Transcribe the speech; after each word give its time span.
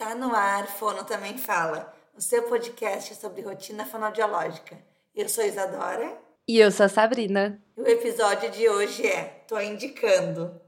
Está 0.00 0.14
no 0.14 0.34
ar, 0.34 0.66
Fono 0.66 1.04
Também 1.04 1.36
Fala, 1.36 1.94
o 2.16 2.22
seu 2.22 2.44
podcast 2.44 3.14
sobre 3.16 3.42
rotina 3.42 3.84
fonoaudiológica. 3.84 4.78
Eu 5.14 5.28
sou 5.28 5.44
Isadora. 5.44 6.16
E 6.48 6.58
eu 6.58 6.72
sou 6.72 6.86
a 6.86 6.88
Sabrina. 6.88 7.62
E 7.76 7.82
o 7.82 7.86
episódio 7.86 8.50
de 8.50 8.66
hoje 8.66 9.06
é 9.06 9.44
Tô 9.46 9.60
Indicando. 9.60 10.58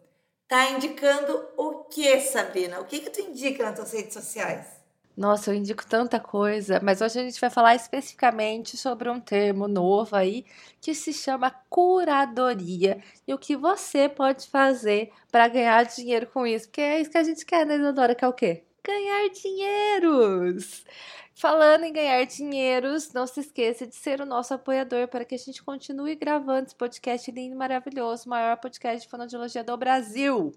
Tá 0.46 0.68
indicando 0.72 1.48
o 1.56 1.84
que, 1.84 2.20
Sabrina? 2.20 2.78
O 2.78 2.84
que 2.84 3.00
que 3.00 3.08
tu 3.08 3.22
indica 3.22 3.64
nas 3.64 3.74
tuas 3.74 3.92
redes 3.94 4.12
sociais? 4.12 4.66
Nossa, 5.16 5.50
eu 5.50 5.54
indico 5.54 5.86
tanta 5.86 6.20
coisa, 6.20 6.78
mas 6.82 7.00
hoje 7.00 7.18
a 7.18 7.22
gente 7.22 7.40
vai 7.40 7.48
falar 7.48 7.74
especificamente 7.74 8.76
sobre 8.76 9.08
um 9.08 9.18
termo 9.18 9.66
novo 9.66 10.14
aí 10.14 10.44
que 10.78 10.94
se 10.94 11.10
chama 11.10 11.50
curadoria 11.70 13.02
e 13.26 13.32
o 13.32 13.38
que 13.38 13.56
você 13.56 14.10
pode 14.10 14.46
fazer 14.46 15.10
para 15.30 15.48
ganhar 15.48 15.82
dinheiro 15.86 16.26
com 16.26 16.46
isso, 16.46 16.66
porque 16.66 16.82
é 16.82 17.00
isso 17.00 17.10
que 17.10 17.16
a 17.16 17.24
gente 17.24 17.46
quer, 17.46 17.64
né, 17.64 17.76
Isadora? 17.76 18.14
Que 18.14 18.26
é 18.26 18.28
o 18.28 18.32
quê? 18.34 18.66
Ganhar 18.84 19.28
dinheiros. 19.30 20.84
Falando 21.34 21.84
em 21.84 21.92
ganhar 21.92 22.24
dinheiros, 22.24 23.12
não 23.12 23.26
se 23.26 23.40
esqueça 23.40 23.86
de 23.86 23.94
ser 23.96 24.20
o 24.20 24.26
nosso 24.26 24.52
apoiador 24.54 25.08
para 25.08 25.24
que 25.24 25.34
a 25.34 25.38
gente 25.38 25.62
continue 25.62 26.14
gravando 26.14 26.66
esse 26.66 26.74
podcast 26.74 27.30
lindo 27.30 27.54
e 27.54 27.58
maravilhoso, 27.58 28.28
maior 28.28 28.56
podcast 28.58 29.02
de 29.02 29.10
fonoaudiologia 29.10 29.64
do 29.64 29.76
Brasil. 29.76 30.52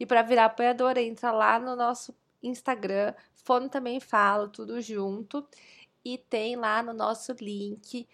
E 0.00 0.04
para 0.04 0.22
virar 0.22 0.46
apoiador, 0.46 0.98
entra 0.98 1.30
lá 1.30 1.58
no 1.58 1.76
nosso 1.76 2.14
Instagram, 2.42 3.14
Fono 3.44 3.68
também 3.68 4.00
fala, 4.00 4.48
tudo 4.48 4.80
junto. 4.80 5.46
E 6.04 6.18
tem 6.18 6.56
lá 6.56 6.82
no 6.82 6.92
nosso 6.92 7.32
link 7.40 8.06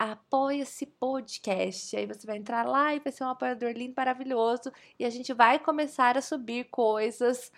apoia-se 0.00 0.86
podcast. 0.86 1.94
Aí 1.94 2.06
você 2.06 2.26
vai 2.26 2.38
entrar 2.38 2.66
lá 2.66 2.94
e 2.94 3.00
vai 3.00 3.12
ser 3.12 3.22
um 3.22 3.28
apoiador 3.28 3.70
lindo, 3.72 3.94
maravilhoso. 3.96 4.72
E 4.98 5.04
a 5.04 5.10
gente 5.10 5.32
vai 5.34 5.58
começar 5.58 6.16
a 6.16 6.22
subir 6.22 6.64
coisas 6.70 7.52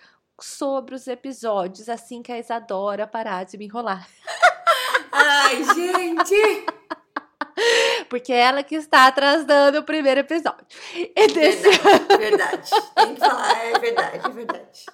sobre 0.44 0.94
os 0.94 1.06
episódios 1.06 1.88
assim 1.88 2.22
que 2.22 2.32
a 2.32 2.38
Isadora 2.38 3.06
parar 3.06 3.44
de 3.44 3.56
me 3.58 3.66
enrolar. 3.66 4.08
Ai, 5.12 5.62
gente! 5.74 6.66
Porque 8.08 8.32
é 8.32 8.40
ela 8.40 8.62
que 8.62 8.74
está 8.74 9.06
atrasando 9.06 9.78
o 9.78 9.84
primeiro 9.84 10.20
episódio. 10.20 10.66
Verdade, 10.94 12.18
verdade. 12.18 12.70
Tem 12.94 13.14
que 13.14 13.20
falar, 13.20 13.64
é 13.64 13.78
verdade, 13.78 14.20
é 14.24 14.28
verdade. 14.28 14.86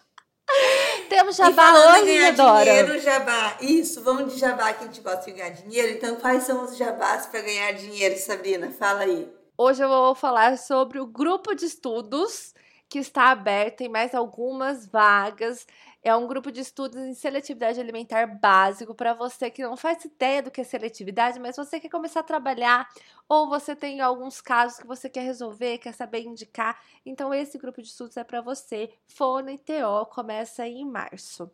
Temos 1.08 1.36
jabá 1.36 1.72
hoje, 1.72 2.06
ganhar 2.06 2.32
Dora. 2.32 2.64
dinheiro, 2.64 2.98
jabá. 3.00 3.56
Isso, 3.60 4.02
vamos 4.02 4.34
de 4.34 4.40
jabá 4.40 4.72
que 4.72 4.84
a 4.84 4.86
gente 4.86 5.00
gosta 5.00 5.24
de 5.24 5.32
ganhar 5.32 5.50
dinheiro. 5.50 5.92
Então, 5.92 6.16
quais 6.16 6.44
são 6.44 6.64
os 6.64 6.76
jabás 6.76 7.26
para 7.26 7.40
ganhar 7.40 7.72
dinheiro, 7.72 8.16
Sabrina? 8.18 8.70
Fala 8.70 9.00
aí. 9.00 9.30
Hoje 9.56 9.82
eu 9.82 9.88
vou 9.88 10.14
falar 10.14 10.56
sobre 10.56 11.00
o 11.00 11.06
grupo 11.06 11.54
de 11.54 11.66
estudos 11.66 12.54
que 12.88 12.98
está 12.98 13.30
aberto 13.30 13.82
em 13.82 13.88
mais 13.88 14.14
algumas 14.14 14.86
vagas. 14.86 15.66
É 16.02 16.14
um 16.14 16.26
grupo 16.26 16.50
de 16.50 16.60
estudos 16.60 16.96
em 16.96 17.12
seletividade 17.12 17.80
alimentar 17.80 18.26
básico 18.26 18.94
para 18.94 19.12
você 19.12 19.50
que 19.50 19.62
não 19.62 19.76
faz 19.76 20.04
ideia 20.04 20.42
do 20.42 20.50
que 20.50 20.60
é 20.60 20.64
seletividade, 20.64 21.38
mas 21.38 21.56
você 21.56 21.78
quer 21.78 21.90
começar 21.90 22.20
a 22.20 22.22
trabalhar 22.22 22.88
ou 23.28 23.48
você 23.48 23.76
tem 23.76 24.00
alguns 24.00 24.40
casos 24.40 24.78
que 24.78 24.86
você 24.86 25.10
quer 25.10 25.22
resolver, 25.22 25.78
quer 25.78 25.92
saber 25.92 26.22
indicar. 26.22 26.80
Então 27.04 27.34
esse 27.34 27.58
grupo 27.58 27.82
de 27.82 27.88
estudos 27.88 28.16
é 28.16 28.24
para 28.24 28.40
você. 28.40 28.90
Fono 29.06 29.50
e 29.50 29.58
TO 29.58 30.06
começa 30.10 30.66
em 30.66 30.84
março. 30.86 31.50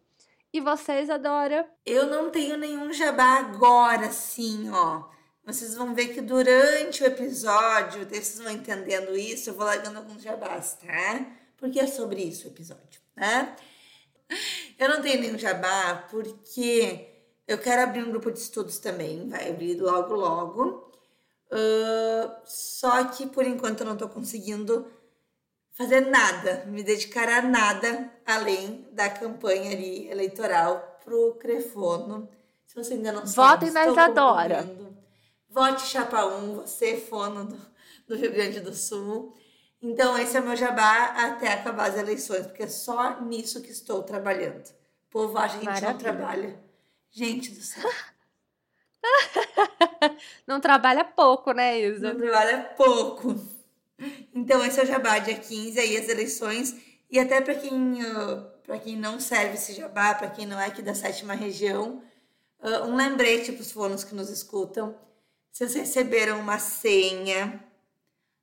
E 0.52 0.60
vocês, 0.60 1.10
Adora? 1.10 1.68
Eu 1.84 2.06
não 2.06 2.30
tenho 2.30 2.56
nenhum 2.56 2.92
jabá 2.92 3.38
agora, 3.38 4.10
sim, 4.12 4.70
ó. 4.70 5.02
Vocês 5.46 5.74
vão 5.74 5.94
ver 5.94 6.08
que 6.08 6.22
durante 6.22 7.02
o 7.02 7.06
episódio, 7.06 8.06
vocês 8.08 8.38
vão 8.38 8.50
entendendo 8.50 9.16
isso, 9.16 9.50
eu 9.50 9.54
vou 9.54 9.66
largando 9.66 9.98
alguns 9.98 10.22
jabás, 10.22 10.74
tá? 10.74 11.26
Porque 11.58 11.78
é 11.78 11.86
sobre 11.86 12.22
isso 12.22 12.48
o 12.48 12.50
episódio, 12.50 13.00
né? 13.14 13.54
Eu 14.78 14.88
não 14.88 15.02
tenho 15.02 15.20
nenhum 15.20 15.38
jabá 15.38 16.06
porque 16.10 17.08
eu 17.46 17.58
quero 17.58 17.82
abrir 17.82 18.02
um 18.02 18.10
grupo 18.10 18.32
de 18.32 18.38
estudos 18.38 18.78
também, 18.78 19.28
vai 19.28 19.50
abrir 19.50 19.78
logo, 19.78 20.14
logo. 20.14 20.92
Uh, 21.50 22.32
só 22.46 23.04
que 23.04 23.26
por 23.26 23.46
enquanto 23.46 23.80
eu 23.80 23.86
não 23.86 23.96
tô 23.96 24.08
conseguindo 24.08 24.90
fazer 25.72 26.00
nada, 26.00 26.64
me 26.66 26.82
dedicar 26.82 27.28
a 27.28 27.42
nada 27.42 28.10
além 28.24 28.88
da 28.92 29.10
campanha 29.10 29.72
ali 29.72 30.08
eleitoral 30.08 31.00
pro 31.04 31.34
Crefono. 31.34 32.28
Se 32.66 32.74
você 32.74 32.94
ainda 32.94 33.12
não 33.12 33.26
sabe, 33.26 33.66
Votem 33.66 33.70
na 33.72 33.88
Isadora. 33.88 34.93
Vote 35.54 35.82
Chapa 35.86 36.26
1, 36.26 36.56
você 36.56 36.96
fono 36.96 37.44
do, 37.44 37.56
do 38.08 38.16
Rio 38.16 38.32
Grande 38.32 38.58
do 38.58 38.74
Sul. 38.74 39.32
Então, 39.80 40.18
esse 40.18 40.36
é 40.36 40.40
o 40.40 40.44
meu 40.44 40.56
jabá 40.56 41.14
até 41.16 41.52
acabar 41.52 41.90
as 41.90 41.96
eleições, 41.96 42.44
porque 42.44 42.64
é 42.64 42.66
só 42.66 43.20
nisso 43.20 43.62
que 43.62 43.70
estou 43.70 44.02
trabalhando. 44.02 44.66
O 44.66 45.10
povo 45.10 45.38
acha 45.38 45.56
que 45.60 45.68
a 45.68 45.74
gente 45.76 45.84
não 45.84 45.96
trabalha. 45.96 46.58
Gente 47.08 47.52
do 47.52 47.62
céu. 47.62 47.88
não 50.44 50.60
trabalha 50.60 51.04
pouco, 51.04 51.52
né, 51.52 51.78
Isa? 51.78 52.12
Não 52.12 52.20
trabalha 52.20 52.74
pouco. 52.76 53.36
Então, 54.34 54.64
esse 54.64 54.80
é 54.80 54.82
o 54.82 54.86
jabá, 54.86 55.20
dia 55.20 55.36
15, 55.36 55.78
aí 55.78 55.96
as 55.96 56.08
eleições. 56.08 56.74
E 57.08 57.16
até 57.16 57.40
para 57.40 57.54
quem, 57.54 58.02
uh, 58.02 58.80
quem 58.82 58.96
não 58.96 59.20
serve 59.20 59.54
esse 59.54 59.72
jabá, 59.72 60.16
para 60.16 60.30
quem 60.30 60.46
não 60.46 60.58
é 60.58 60.66
aqui 60.66 60.82
da 60.82 60.96
sétima 60.96 61.32
região, 61.32 62.02
uh, 62.58 62.86
um 62.88 62.96
lembrete 62.96 63.52
para 63.52 63.62
os 63.62 63.70
fonos 63.70 64.02
que 64.02 64.16
nos 64.16 64.30
escutam 64.30 64.98
vocês 65.54 65.72
receberam 65.72 66.40
uma 66.40 66.58
senha 66.58 67.64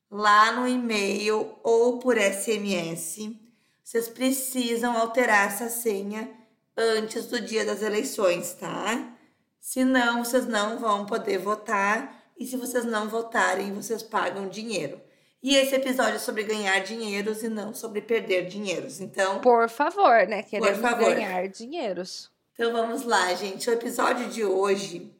lá 0.09 0.53
no 0.53 0.65
e-mail 0.65 1.57
ou 1.61 1.99
por 1.99 2.17
SMS, 2.17 3.35
vocês 3.83 4.07
precisam 4.07 4.95
alterar 4.95 5.47
essa 5.47 5.67
senha 5.67 6.31
antes 6.77 7.25
do 7.25 7.41
dia 7.41 7.65
das 7.65 7.81
eleições, 7.81 8.53
tá? 8.53 9.13
Senão, 9.59 10.23
vocês 10.23 10.47
não 10.47 10.79
vão 10.79 11.05
poder 11.05 11.37
votar 11.37 12.31
e 12.39 12.47
se 12.47 12.55
vocês 12.55 12.85
não 12.85 13.09
votarem, 13.09 13.73
vocês 13.73 14.01
pagam 14.01 14.47
dinheiro. 14.47 15.01
E 15.43 15.57
esse 15.57 15.75
episódio 15.75 16.15
é 16.15 16.19
sobre 16.19 16.43
ganhar 16.43 16.79
dinheiros 16.79 17.43
e 17.43 17.49
não 17.49 17.73
sobre 17.73 18.01
perder 18.01 18.47
dinheiros. 18.47 19.01
Então, 19.01 19.41
por 19.41 19.67
favor, 19.67 20.25
né? 20.27 20.43
Queremos 20.43 20.79
favor. 20.79 21.13
ganhar 21.13 21.49
dinheiros. 21.49 22.31
Então 22.53 22.71
vamos 22.71 23.03
lá, 23.03 23.33
gente. 23.33 23.69
O 23.69 23.73
episódio 23.73 24.29
de 24.29 24.45
hoje 24.45 25.13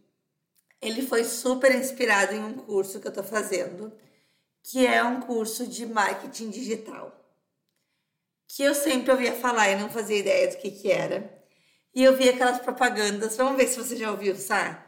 ele 0.82 1.06
foi 1.06 1.24
super 1.24 1.74
inspirado 1.76 2.34
em 2.34 2.44
um 2.44 2.54
curso 2.54 3.00
que 3.00 3.08
eu 3.08 3.14
tô 3.14 3.24
fazendo, 3.24 3.94
que 4.64 4.86
é 4.86 5.04
um 5.04 5.22
curso 5.22 5.68
de 5.68 5.86
marketing 5.86 6.50
digital. 6.50 7.16
Que 8.48 8.64
eu 8.64 8.74
sempre 8.74 9.12
ouvia 9.12 9.34
falar 9.34 9.70
e 9.70 9.76
não 9.76 9.90
fazia 9.90 10.18
ideia 10.18 10.50
do 10.50 10.58
que 10.58 10.72
que 10.72 10.92
era. 10.92 11.40
E 11.94 12.04
eu 12.04 12.16
vi 12.18 12.30
aquelas 12.30 12.60
propagandas, 12.60 13.38
vamos 13.38 13.58
ver 13.58 13.68
se 13.68 13.78
você 13.78 13.96
já 13.96 14.10
ouviu, 14.10 14.36
Sá. 14.36 14.86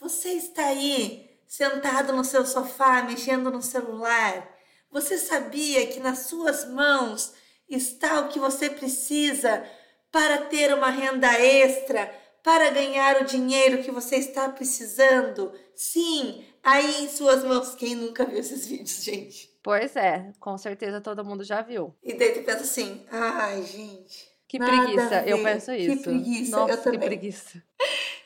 Você 0.00 0.30
está 0.30 0.66
aí 0.66 1.30
sentado 1.46 2.12
no 2.12 2.24
seu 2.24 2.44
sofá, 2.44 3.02
mexendo 3.02 3.50
no 3.50 3.62
celular. 3.62 4.48
Você 4.90 5.16
sabia 5.18 5.86
que 5.86 6.00
nas 6.00 6.20
suas 6.20 6.68
mãos 6.68 7.34
está 7.68 8.20
o 8.20 8.28
que 8.28 8.38
você 8.38 8.70
precisa 8.70 9.64
para 10.10 10.38
ter 10.46 10.72
uma 10.72 10.90
renda 10.90 11.32
extra, 11.38 12.12
para 12.46 12.70
ganhar 12.70 13.22
o 13.22 13.24
dinheiro 13.24 13.82
que 13.82 13.90
você 13.90 14.18
está 14.18 14.48
precisando? 14.48 15.52
Sim, 15.74 16.44
aí 16.62 17.02
em 17.02 17.08
suas 17.08 17.42
mãos. 17.42 17.74
Quem 17.74 17.96
nunca 17.96 18.24
viu 18.24 18.38
esses 18.38 18.64
vídeos, 18.70 19.02
gente? 19.02 19.50
Pois 19.64 19.96
é, 19.96 20.30
com 20.38 20.56
certeza 20.56 21.00
todo 21.00 21.24
mundo 21.24 21.42
já 21.42 21.60
viu. 21.60 21.92
E 22.04 22.14
daí 22.14 22.30
tu 22.34 22.44
pensa 22.44 22.60
assim, 22.60 23.04
ai, 23.10 23.64
gente. 23.64 24.30
Que 24.46 24.60
preguiça, 24.60 25.24
eu 25.26 25.42
penso 25.42 25.72
isso. 25.72 25.96
Que 25.96 26.02
preguiça, 26.04 26.56
Nossa, 26.56 26.72
eu 26.74 26.82
também. 26.84 27.00
que 27.00 27.06
preguiça. 27.06 27.62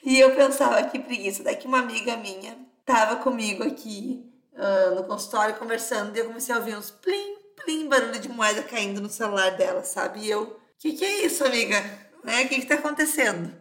E 0.05 0.21
eu 0.21 0.37
pensava, 0.37 0.83
que 0.83 0.99
preguiça. 0.99 1.43
Daqui 1.43 1.67
uma 1.67 1.79
amiga 1.79 2.15
minha 2.19 2.59
tava 2.85 3.17
comigo 3.17 3.65
aqui 3.65 4.31
uh, 4.53 4.97
no 4.97 5.05
consultório 5.05 5.57
conversando, 5.57 6.15
e 6.15 6.21
eu 6.21 6.27
comecei 6.27 6.55
a 6.55 6.59
ouvir 6.59 6.77
uns 6.77 6.91
plim, 6.91 7.37
plim, 7.65 7.89
barulho 7.89 8.21
de 8.21 8.29
moeda 8.29 8.63
caindo 8.65 9.01
no 9.01 9.09
celular 9.09 9.57
dela, 9.57 9.83
sabe? 9.83 10.21
E 10.21 10.31
eu, 10.31 10.43
o 10.43 10.57
que, 10.79 10.93
que 10.93 11.07
é 11.07 11.25
isso, 11.25 11.43
amiga? 11.43 11.81
Né? 12.23 12.45
O 12.45 12.49
que, 12.51 12.61
que 12.61 12.67
tá 12.67 12.75
acontecendo? 12.75 13.60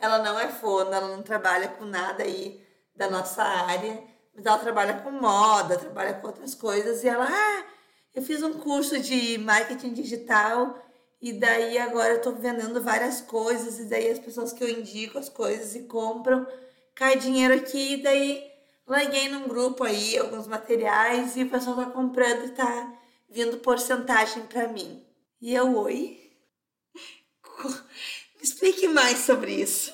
Ela 0.00 0.18
não 0.18 0.38
é 0.38 0.48
fono, 0.48 0.92
ela 0.92 1.08
não 1.08 1.22
trabalha 1.22 1.68
com 1.68 1.84
nada 1.84 2.22
aí 2.22 2.64
da 2.96 3.10
nossa 3.10 3.42
área, 3.42 4.02
mas 4.34 4.46
ela 4.46 4.58
trabalha 4.58 4.94
com 5.00 5.10
moda, 5.10 5.78
trabalha 5.78 6.14
com 6.14 6.26
outras 6.26 6.54
coisas. 6.54 7.04
E 7.04 7.08
ela, 7.08 7.26
ah, 7.28 7.64
eu 8.14 8.22
fiz 8.22 8.42
um 8.42 8.54
curso 8.54 8.98
de 8.98 9.38
marketing 9.38 9.92
digital 9.92 10.76
e 11.20 11.32
daí 11.34 11.78
agora 11.78 12.14
eu 12.14 12.22
tô 12.22 12.32
vendendo 12.32 12.82
várias 12.82 13.20
coisas 13.20 13.78
e 13.78 13.84
daí 13.84 14.10
as 14.10 14.18
pessoas 14.18 14.52
que 14.52 14.64
eu 14.64 14.68
indico 14.68 15.18
as 15.18 15.28
coisas 15.28 15.74
e 15.74 15.82
compram, 15.82 16.46
cai 16.94 17.16
dinheiro 17.16 17.54
aqui 17.54 17.94
e 17.94 18.02
daí 18.02 18.50
larguei 18.86 19.28
num 19.28 19.46
grupo 19.46 19.84
aí 19.84 20.18
alguns 20.18 20.46
materiais 20.46 21.36
e 21.36 21.44
o 21.44 21.50
pessoal 21.50 21.76
tá 21.76 21.86
comprando 21.86 22.46
e 22.46 22.50
tá 22.50 22.92
vindo 23.28 23.58
porcentagem 23.58 24.46
para 24.46 24.68
mim. 24.68 25.04
E 25.40 25.54
eu, 25.54 25.76
oi? 25.76 26.18
Explique 28.42 28.88
mais 28.88 29.18
sobre 29.18 29.52
isso. 29.52 29.92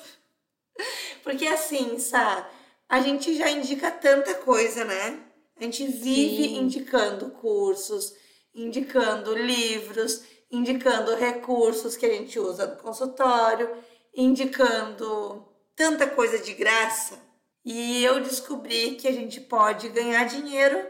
Porque 1.23 1.47
assim, 1.47 1.99
Sá, 1.99 2.49
a 2.87 3.01
gente 3.01 3.35
já 3.35 3.49
indica 3.49 3.91
tanta 3.91 4.33
coisa, 4.35 4.85
né? 4.85 5.19
A 5.59 5.63
gente 5.63 5.85
vive 5.85 6.43
Sim. 6.49 6.57
indicando 6.59 7.31
cursos, 7.31 8.13
indicando 8.53 9.35
livros, 9.35 10.23
indicando 10.51 11.15
recursos 11.15 11.97
que 11.97 12.05
a 12.05 12.13
gente 12.13 12.39
usa 12.39 12.67
no 12.67 12.77
consultório, 12.77 13.69
indicando 14.15 15.45
tanta 15.75 16.07
coisa 16.07 16.39
de 16.39 16.53
graça. 16.53 17.19
E 17.65 18.03
eu 18.03 18.21
descobri 18.21 18.95
que 18.95 19.07
a 19.07 19.11
gente 19.11 19.41
pode 19.41 19.89
ganhar 19.89 20.23
dinheiro 20.25 20.81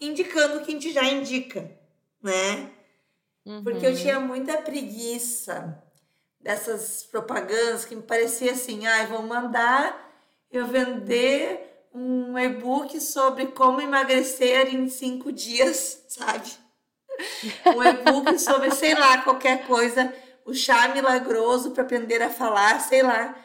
indicando 0.00 0.58
o 0.58 0.60
que 0.62 0.72
a 0.72 0.74
gente 0.74 0.92
já 0.92 1.04
indica, 1.04 1.70
né? 2.20 2.72
Uhum. 3.44 3.62
Porque 3.62 3.86
eu 3.86 3.90
uhum. 3.90 3.96
tinha 3.96 4.18
muita 4.18 4.56
preguiça 4.58 5.80
dessas 6.46 7.02
propagandas 7.02 7.84
que 7.84 7.96
me 7.96 8.02
parecia 8.02 8.52
assim, 8.52 8.86
ah, 8.86 9.04
vão 9.06 9.22
mandar 9.22 10.08
eu 10.48 10.64
vender 10.64 11.88
um 11.92 12.38
e-book 12.38 13.00
sobre 13.00 13.46
como 13.48 13.80
emagrecer 13.80 14.72
em 14.72 14.88
cinco 14.88 15.32
dias, 15.32 16.04
sabe? 16.06 16.48
Um 17.74 17.82
e-book 17.82 18.38
sobre, 18.38 18.70
sei 18.70 18.94
lá, 18.94 19.22
qualquer 19.22 19.66
coisa, 19.66 20.14
o 20.44 20.54
chá 20.54 20.86
milagroso 20.86 21.72
para 21.72 21.82
aprender 21.82 22.22
a 22.22 22.30
falar, 22.30 22.80
sei 22.80 23.02
lá. 23.02 23.36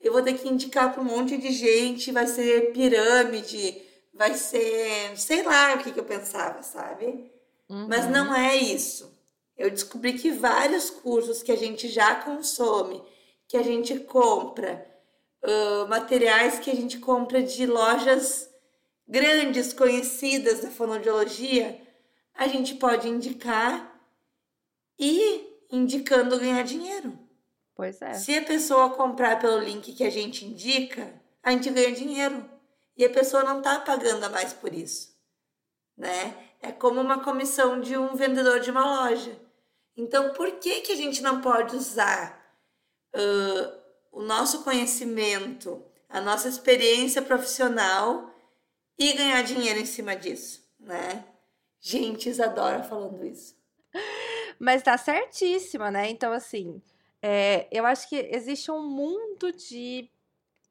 Eu 0.00 0.12
vou 0.12 0.22
ter 0.22 0.32
que 0.34 0.48
indicar 0.48 0.92
para 0.92 1.00
um 1.00 1.04
monte 1.04 1.36
de 1.36 1.52
gente, 1.52 2.10
vai 2.10 2.26
ser 2.26 2.72
pirâmide, 2.72 3.80
vai 4.12 4.34
ser, 4.34 5.16
sei 5.16 5.44
lá 5.44 5.74
o 5.74 5.78
que, 5.78 5.92
que 5.92 6.00
eu 6.00 6.04
pensava, 6.04 6.60
sabe? 6.64 7.30
Uhum. 7.68 7.86
Mas 7.88 8.10
não 8.10 8.34
é 8.34 8.56
isso. 8.56 9.16
Eu 9.58 9.70
descobri 9.70 10.12
que 10.12 10.30
vários 10.30 10.88
cursos 10.88 11.42
que 11.42 11.50
a 11.50 11.56
gente 11.56 11.88
já 11.88 12.14
consome, 12.14 13.02
que 13.48 13.56
a 13.56 13.62
gente 13.62 13.98
compra, 14.00 14.86
uh, 15.42 15.88
materiais 15.88 16.60
que 16.60 16.70
a 16.70 16.74
gente 16.74 16.98
compra 16.98 17.42
de 17.42 17.66
lojas 17.66 18.48
grandes, 19.06 19.72
conhecidas 19.72 20.60
da 20.60 20.70
fonoaudiologia, 20.70 21.80
a 22.34 22.46
gente 22.46 22.76
pode 22.76 23.08
indicar 23.08 24.00
e 24.98 25.44
indicando 25.70 26.38
ganhar 26.38 26.62
dinheiro. 26.62 27.18
Pois 27.74 28.00
é. 28.00 28.14
Se 28.14 28.36
a 28.36 28.44
pessoa 28.44 28.90
comprar 28.90 29.40
pelo 29.40 29.58
link 29.58 29.92
que 29.92 30.04
a 30.04 30.10
gente 30.10 30.44
indica, 30.44 31.12
a 31.42 31.50
gente 31.50 31.70
ganha 31.70 31.92
dinheiro. 31.92 32.48
E 32.96 33.04
a 33.04 33.10
pessoa 33.10 33.44
não 33.44 33.58
está 33.58 33.78
pagando 33.78 34.24
a 34.24 34.28
mais 34.28 34.52
por 34.52 34.74
isso, 34.74 35.16
né? 35.96 36.34
É 36.60 36.72
como 36.72 37.00
uma 37.00 37.22
comissão 37.22 37.80
de 37.80 37.96
um 37.96 38.16
vendedor 38.16 38.58
de 38.58 38.72
uma 38.72 39.04
loja. 39.04 39.47
Então, 39.98 40.32
por 40.32 40.52
que, 40.60 40.82
que 40.82 40.92
a 40.92 40.96
gente 40.96 41.20
não 41.20 41.40
pode 41.40 41.74
usar 41.74 42.40
uh, 43.16 43.78
o 44.12 44.22
nosso 44.22 44.62
conhecimento, 44.62 45.84
a 46.08 46.20
nossa 46.20 46.48
experiência 46.48 47.20
profissional 47.20 48.32
e 48.96 49.12
ganhar 49.12 49.42
dinheiro 49.42 49.80
em 49.80 49.84
cima 49.84 50.14
disso, 50.14 50.64
né? 50.78 51.24
Gente, 51.80 52.28
Isadora 52.28 52.84
falando 52.84 53.26
isso. 53.26 53.56
Mas 54.56 54.84
tá 54.84 54.96
certíssima, 54.96 55.90
né? 55.90 56.08
Então, 56.08 56.32
assim, 56.32 56.80
é, 57.20 57.66
eu 57.72 57.84
acho 57.84 58.08
que 58.08 58.16
existe 58.30 58.70
um 58.70 58.88
mundo 58.88 59.52
de 59.52 60.08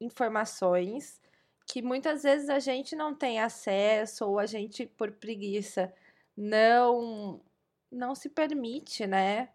informações 0.00 1.20
que 1.66 1.82
muitas 1.82 2.22
vezes 2.22 2.48
a 2.48 2.58
gente 2.58 2.96
não 2.96 3.14
tem 3.14 3.40
acesso 3.40 4.24
ou 4.24 4.38
a 4.38 4.46
gente, 4.46 4.86
por 4.86 5.12
preguiça, 5.12 5.92
não 6.34 7.42
não 7.90 8.14
se 8.14 8.28
permite, 8.28 9.06
né, 9.06 9.50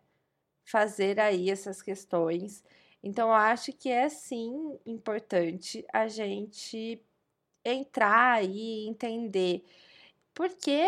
fazer 0.65 1.19
aí 1.19 1.49
essas 1.49 1.81
questões. 1.81 2.63
Então, 3.03 3.29
eu 3.29 3.33
acho 3.35 3.73
que 3.73 3.89
é 3.89 4.09
sim 4.09 4.79
importante 4.85 5.85
a 5.93 6.07
gente 6.07 7.01
entrar 7.65 8.43
e 8.45 8.87
entender. 8.87 9.65
Porque, 10.33 10.81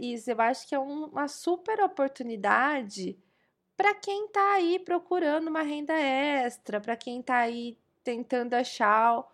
Isa, 0.00 0.32
eu 0.32 0.40
acho 0.40 0.68
que 0.68 0.74
é 0.74 0.78
uma 0.78 1.28
super 1.28 1.80
oportunidade 1.82 3.18
para 3.76 3.94
quem 3.94 4.26
está 4.26 4.54
aí 4.54 4.78
procurando 4.78 5.48
uma 5.48 5.62
renda 5.62 5.94
extra, 5.94 6.80
para 6.80 6.96
quem 6.96 7.20
está 7.20 7.38
aí 7.38 7.78
tentando 8.04 8.54
achar, 8.54 9.24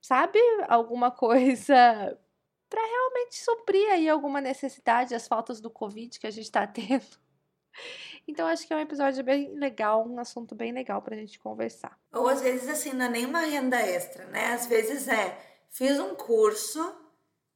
sabe, 0.00 0.38
alguma 0.68 1.10
coisa 1.12 2.18
para 2.68 2.84
realmente 2.84 3.36
suprir 3.36 3.90
aí 3.90 4.08
alguma 4.08 4.40
necessidade, 4.40 5.14
as 5.14 5.28
faltas 5.28 5.60
do 5.60 5.70
Covid 5.70 6.18
que 6.18 6.26
a 6.26 6.30
gente 6.30 6.44
está 6.44 6.66
tendo. 6.68 7.22
Então 8.26 8.46
acho 8.46 8.66
que 8.66 8.72
é 8.72 8.76
um 8.76 8.80
episódio 8.80 9.22
bem 9.22 9.54
legal, 9.54 10.06
um 10.06 10.18
assunto 10.18 10.54
bem 10.54 10.72
legal 10.72 11.02
pra 11.02 11.16
gente 11.16 11.38
conversar. 11.38 11.98
Ou 12.12 12.28
às 12.28 12.40
vezes 12.40 12.68
assim, 12.68 12.92
não 12.92 13.06
é 13.06 13.08
nenhuma 13.08 13.40
renda 13.40 13.80
extra, 13.80 14.26
né? 14.26 14.54
Às 14.54 14.66
vezes 14.66 15.08
é, 15.08 15.38
fiz 15.70 15.98
um 15.98 16.14
curso, 16.14 16.94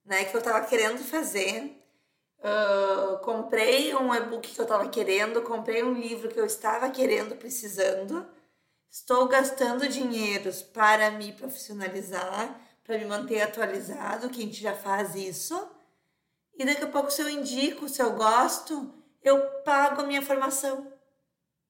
né, 0.05 0.25
que 0.25 0.37
eu 0.37 0.43
tava 0.43 0.67
querendo 0.67 0.99
fazer, 0.99 1.79
uh, 2.41 3.19
comprei 3.19 3.95
um 3.95 4.15
e-book 4.15 4.49
que 4.49 4.61
eu 4.61 4.67
tava 4.67 4.89
querendo, 4.89 5.43
comprei 5.43 5.83
um 5.83 5.93
livro 5.93 6.29
que 6.29 6.41
eu 6.41 6.47
estava 6.47 6.91
querendo, 6.91 7.37
precisando, 7.37 8.27
estou 8.91 9.29
gastando 9.29 9.89
dinheiros 9.89 10.63
para 10.63 11.11
me 11.11 11.33
profissionalizar, 11.33 12.61
para 12.89 12.97
me 12.97 13.05
manter 13.05 13.43
atualizado, 13.43 14.31
que 14.31 14.41
a 14.41 14.45
gente 14.47 14.63
já 14.63 14.75
faz 14.75 15.15
isso. 15.15 15.55
E 16.57 16.65
daqui 16.65 16.85
a 16.85 16.87
pouco, 16.87 17.11
se 17.11 17.21
eu 17.21 17.29
indico, 17.29 17.87
se 17.87 18.01
eu 18.01 18.15
gosto, 18.15 18.95
eu 19.23 19.39
pago 19.63 20.01
a 20.01 20.07
minha 20.07 20.23
formação. 20.23 20.91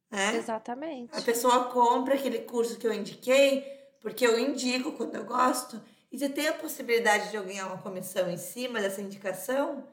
Né? 0.08 0.36
Exatamente. 0.36 1.10
A 1.12 1.20
pessoa 1.20 1.64
compra 1.70 2.14
aquele 2.14 2.38
curso 2.42 2.78
que 2.78 2.86
eu 2.86 2.92
indiquei, 2.92 3.64
porque 4.00 4.24
eu 4.24 4.38
indico 4.38 4.92
quando 4.92 5.16
eu 5.16 5.24
gosto, 5.24 5.82
e 6.12 6.16
se 6.16 6.28
tem 6.28 6.46
a 6.46 6.52
possibilidade 6.52 7.30
de 7.30 7.36
eu 7.36 7.42
ganhar 7.42 7.66
uma 7.66 7.82
comissão 7.82 8.30
em 8.30 8.38
cima 8.38 8.80
dessa 8.80 9.02
indicação, 9.02 9.88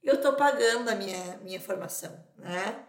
eu 0.00 0.14
estou 0.14 0.34
pagando 0.34 0.88
a 0.90 0.94
minha, 0.94 1.38
minha 1.38 1.60
formação, 1.60 2.24
né? 2.36 2.84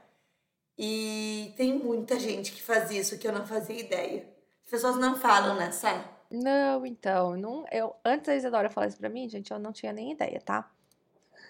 E 0.77 1.55
tem 1.57 1.73
muita 1.73 2.19
gente 2.19 2.51
que 2.51 2.61
faz 2.61 2.91
isso 2.91 3.17
que 3.17 3.27
eu 3.27 3.33
não 3.33 3.47
fazia 3.47 3.79
ideia. 3.79 4.31
As 4.63 4.69
pessoas 4.69 4.95
não 4.97 5.15
falam, 5.15 5.55
né, 5.55 5.71
Sá? 5.71 6.18
Não, 6.31 6.85
então, 6.85 7.35
não, 7.35 7.65
eu, 7.71 7.95
antes 8.05 8.27
da 8.27 8.35
Isadora 8.35 8.69
falar 8.69 8.87
isso 8.87 8.97
pra 8.97 9.09
mim, 9.09 9.27
gente, 9.27 9.51
eu 9.51 9.57
não 9.57 9.71
tinha 9.71 9.91
nem 9.91 10.11
ideia, 10.11 10.39
tá? 10.39 10.71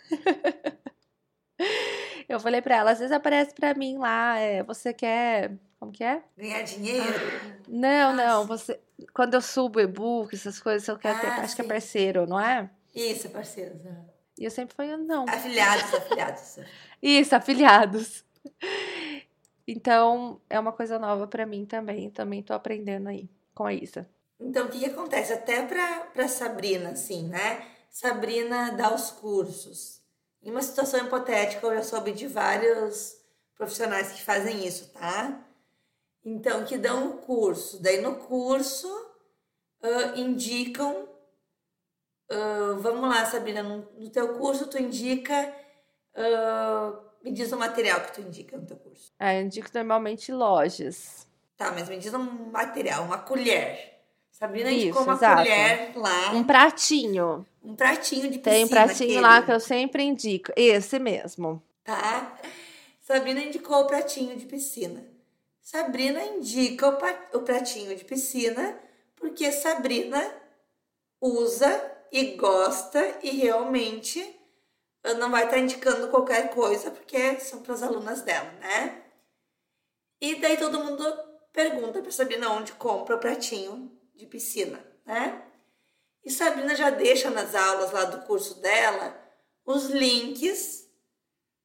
eu 2.30 2.40
falei 2.40 2.62
pra 2.62 2.78
ela, 2.78 2.92
às 2.92 3.00
vezes 3.00 3.12
aparece 3.12 3.54
pra 3.54 3.74
mim 3.74 3.98
lá, 3.98 4.40
é, 4.40 4.64
você 4.64 4.94
quer, 4.94 5.58
como 5.80 5.92
que 5.92 6.04
é? 6.04 6.24
Ganhar 6.38 6.62
dinheiro? 6.64 7.04
Ah, 7.04 7.60
não, 7.68 8.16
não, 8.16 8.48
você, 8.48 8.80
quando 9.14 9.34
eu 9.34 9.42
subo 9.42 9.82
e-book, 9.82 10.34
essas 10.34 10.60
coisas, 10.62 10.88
eu 10.88 10.98
quero 10.98 11.18
ah, 11.18 11.22
ter, 11.22 11.28
acho 11.28 11.50
sim. 11.50 11.56
que 11.58 11.62
é 11.62 11.66
parceiro, 11.66 12.26
não 12.26 12.40
é? 12.40 12.70
Isso, 12.96 13.28
é 13.28 13.30
parceiro? 13.30 13.80
E 14.40 14.46
eu 14.46 14.52
sempre 14.52 14.74
falei, 14.74 14.96
não. 14.96 15.26
Afiliados, 15.28 15.94
afiliados. 15.94 16.60
Isso, 17.02 17.36
afiliados. 17.36 18.26
Então, 19.68 20.42
é 20.50 20.60
uma 20.60 20.72
coisa 20.72 20.98
nova 20.98 21.28
para 21.28 21.46
mim 21.46 21.66
também. 21.66 22.10
Também 22.10 22.42
tô 22.42 22.54
aprendendo 22.54 23.10
aí 23.10 23.30
com 23.54 23.66
a 23.66 23.74
Isa. 23.74 24.10
Então, 24.40 24.66
o 24.66 24.70
que, 24.70 24.80
que 24.80 24.86
acontece? 24.86 25.34
Até 25.34 25.62
para 25.64 26.28
Sabrina, 26.28 26.92
assim, 26.92 27.28
né? 27.28 27.68
Sabrina 27.90 28.72
dá 28.72 28.94
os 28.94 29.12
cursos. 29.12 30.02
Em 30.42 30.52
uma 30.52 30.62
situação 30.62 31.06
hipotética, 31.06 31.68
eu 31.68 31.76
já 31.76 31.84
soube 31.84 32.14
de 32.14 32.26
vários 32.28 33.18
profissionais 33.56 34.14
que 34.14 34.24
fazem 34.24 34.66
isso, 34.66 34.90
tá? 34.94 35.46
Então, 36.24 36.64
que 36.64 36.78
dão 36.78 37.10
o 37.10 37.18
curso. 37.18 37.82
Daí, 37.82 38.00
no 38.02 38.16
curso, 38.16 38.88
uh, 39.84 40.18
indicam. 40.18 41.10
Uh, 42.32 42.80
vamos 42.80 43.10
lá, 43.10 43.26
Sabrina, 43.26 43.62
no, 43.62 43.90
no, 43.98 44.10
teu 44.10 44.38
curso, 44.38 44.68
tu 44.68 44.78
indica. 44.78 45.54
Uh, 46.16 47.10
me 47.22 47.32
diz 47.32 47.52
o 47.52 47.58
material 47.58 48.02
que 48.02 48.14
tu 48.14 48.22
indica 48.22 48.58
no 48.58 48.66
teu 48.66 48.78
curso. 48.78 49.12
É, 49.20 49.40
eu 49.40 49.46
indico 49.46 49.70
normalmente 49.74 50.32
lojas. 50.32 51.28
Tá, 51.58 51.72
mas 51.72 51.90
me 51.90 51.98
diz 51.98 52.14
um 52.14 52.50
material, 52.52 53.04
uma 53.04 53.18
colher. 53.18 53.99
Sabrina 54.40 54.72
Isso, 54.72 54.86
indicou 54.86 55.04
uma 55.04 55.14
exato. 55.16 55.38
colher 55.38 55.92
lá. 55.98 56.32
Um 56.32 56.44
pratinho. 56.46 57.46
Um 57.62 57.76
pratinho 57.76 58.32
de 58.32 58.40
piscina. 58.40 58.56
Tem 58.56 58.64
um 58.64 58.70
pratinho 58.70 59.10
aquele. 59.10 59.20
lá 59.22 59.42
que 59.42 59.52
eu 59.52 59.60
sempre 59.60 60.02
indico. 60.02 60.54
Esse 60.56 60.98
mesmo. 60.98 61.62
Tá? 61.84 62.40
Sabrina 63.02 63.42
indicou 63.42 63.82
o 63.82 63.88
pratinho 63.88 64.38
de 64.38 64.46
piscina. 64.46 65.06
Sabrina 65.62 66.24
indica 66.24 66.88
o 67.34 67.42
pratinho 67.42 67.96
de 67.96 68.06
piscina 68.06 68.80
porque 69.18 69.52
Sabrina 69.52 70.34
usa 71.20 71.70
e 72.10 72.38
gosta 72.38 73.20
e 73.22 73.32
realmente 73.32 74.36
não 75.18 75.30
vai 75.30 75.46
estar 75.46 75.58
indicando 75.58 76.08
qualquer 76.08 76.50
coisa 76.52 76.90
porque 76.90 77.40
são 77.42 77.62
para 77.62 77.74
as 77.74 77.84
alunas 77.84 78.22
dela, 78.22 78.52
né? 78.62 79.02
E 80.22 80.36
daí 80.36 80.56
todo 80.58 80.84
mundo 80.84 81.04
pergunta 81.52 82.02
para 82.02 82.12
Sabrina 82.12 82.52
onde 82.52 82.72
compra 82.74 83.16
o 83.16 83.20
pratinho 83.20 83.99
de 84.20 84.26
piscina, 84.26 84.86
né? 85.06 85.42
E 86.24 86.30
Sabrina 86.30 86.76
já 86.76 86.90
deixa 86.90 87.30
nas 87.30 87.56
aulas 87.56 87.92
lá 87.92 88.04
do 88.04 88.26
curso 88.26 88.56
dela 88.56 89.18
os 89.66 89.86
links 89.86 90.88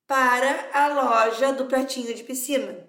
para 0.06 0.70
a 0.72 0.88
loja 0.88 1.52
do 1.52 1.66
pratinho 1.66 2.14
de 2.14 2.22
piscina. 2.22 2.88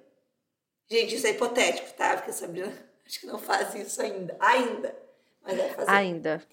Gente, 0.87 1.15
isso 1.15 1.25
é 1.25 1.31
hipotético, 1.31 1.91
tá? 1.93 2.15
Porque 2.15 2.29
a 2.29 2.33
Sabrina 2.33 2.71
acho 3.05 3.19
que 3.19 3.25
não 3.25 3.39
faz 3.39 3.73
isso 3.73 4.01
ainda. 4.01 4.37
Ainda. 4.39 4.95
Mas 5.41 5.57
vai 5.57 5.69
fazer. 5.73 5.91
Ainda. 5.91 6.43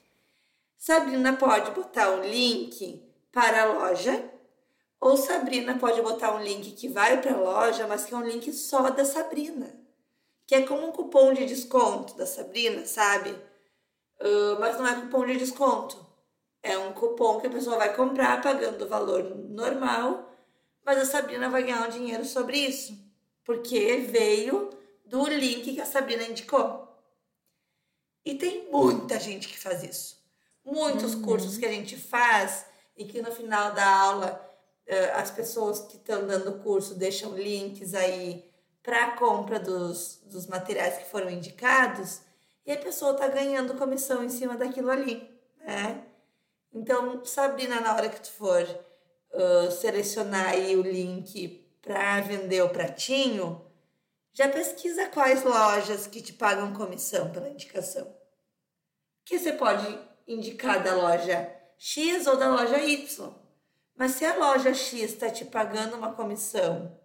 Sabrina 0.78 1.36
pode 1.36 1.70
botar 1.72 2.12
um 2.12 2.22
link 2.22 3.02
para 3.30 3.62
a 3.62 3.66
loja, 3.66 4.30
ou 4.98 5.16
Sabrina 5.18 5.78
pode 5.78 6.00
botar 6.00 6.34
um 6.34 6.42
link 6.42 6.72
que 6.72 6.88
vai 6.88 7.20
para 7.20 7.34
a 7.34 7.38
loja, 7.38 7.86
mas 7.86 8.06
que 8.06 8.14
é 8.14 8.16
um 8.16 8.26
link 8.26 8.50
só 8.52 8.90
da 8.90 9.04
Sabrina 9.04 9.82
que 10.46 10.54
é 10.54 10.62
como 10.62 10.88
um 10.88 10.92
cupom 10.92 11.32
de 11.32 11.46
desconto 11.46 12.16
da 12.16 12.26
Sabrina, 12.26 12.84
sabe? 12.86 13.30
Uh, 14.20 14.58
mas 14.60 14.76
não 14.76 14.86
é 14.86 15.00
cupom 15.00 15.26
de 15.26 15.36
desconto. 15.36 16.04
É 16.62 16.78
um 16.78 16.92
cupom 16.92 17.40
que 17.40 17.46
a 17.46 17.50
pessoa 17.50 17.76
vai 17.76 17.94
comprar 17.94 18.40
pagando 18.40 18.84
o 18.84 18.88
valor 18.88 19.24
normal, 19.48 20.30
mas 20.84 20.98
a 20.98 21.04
Sabrina 21.04 21.48
vai 21.48 21.62
ganhar 21.62 21.86
um 21.86 21.90
dinheiro 21.90 22.24
sobre 22.24 22.58
isso, 22.58 22.96
porque 23.44 23.96
veio 23.96 24.70
do 25.04 25.26
link 25.28 25.74
que 25.74 25.80
a 25.80 25.86
Sabrina 25.86 26.22
indicou. 26.22 26.88
E 28.24 28.34
tem 28.36 28.70
muita 28.70 29.18
gente 29.18 29.48
que 29.48 29.58
faz 29.58 29.82
isso. 29.82 30.22
Muitos 30.64 31.14
uhum. 31.14 31.22
cursos 31.22 31.58
que 31.58 31.66
a 31.66 31.72
gente 31.72 31.96
faz 31.96 32.66
e 32.96 33.04
que 33.04 33.20
no 33.20 33.32
final 33.32 33.72
da 33.72 33.84
aula 33.84 34.56
uh, 34.88 35.18
as 35.18 35.30
pessoas 35.30 35.80
que 35.80 35.96
estão 35.96 36.26
dando 36.26 36.50
o 36.50 36.58
curso 36.60 36.94
deixam 36.94 37.36
links 37.36 37.94
aí 37.94 38.51
para 38.82 39.04
a 39.04 39.10
compra 39.16 39.60
dos, 39.60 40.20
dos 40.26 40.46
materiais 40.46 40.98
que 40.98 41.10
foram 41.10 41.30
indicados 41.30 42.20
e 42.66 42.72
a 42.72 42.76
pessoa 42.76 43.12
está 43.12 43.28
ganhando 43.28 43.74
comissão 43.74 44.22
em 44.24 44.28
cima 44.28 44.56
daquilo 44.56 44.90
ali, 44.90 45.28
né? 45.58 46.04
Então, 46.72 47.24
Sabrina, 47.24 47.80
na 47.80 47.94
hora 47.94 48.08
que 48.08 48.20
tu 48.20 48.32
for 48.32 48.62
uh, 48.62 49.70
selecionar 49.70 50.48
aí 50.48 50.74
o 50.74 50.82
link 50.82 51.66
para 51.82 52.20
vender 52.20 52.62
o 52.62 52.70
pratinho, 52.70 53.64
já 54.32 54.48
pesquisa 54.48 55.08
quais 55.08 55.44
lojas 55.44 56.06
que 56.06 56.22
te 56.22 56.32
pagam 56.32 56.72
comissão 56.72 57.30
pela 57.30 57.50
indicação. 57.50 58.16
Que 59.24 59.38
você 59.38 59.52
pode 59.52 59.98
indicar 60.26 60.82
da 60.82 60.94
loja 60.94 61.54
X 61.76 62.26
ou 62.26 62.36
da 62.36 62.48
loja 62.48 62.78
Y. 62.78 63.34
Mas 63.94 64.12
se 64.12 64.24
a 64.24 64.36
loja 64.36 64.72
X 64.72 65.12
está 65.12 65.28
te 65.28 65.44
pagando 65.44 65.96
uma 65.96 66.14
comissão, 66.14 66.98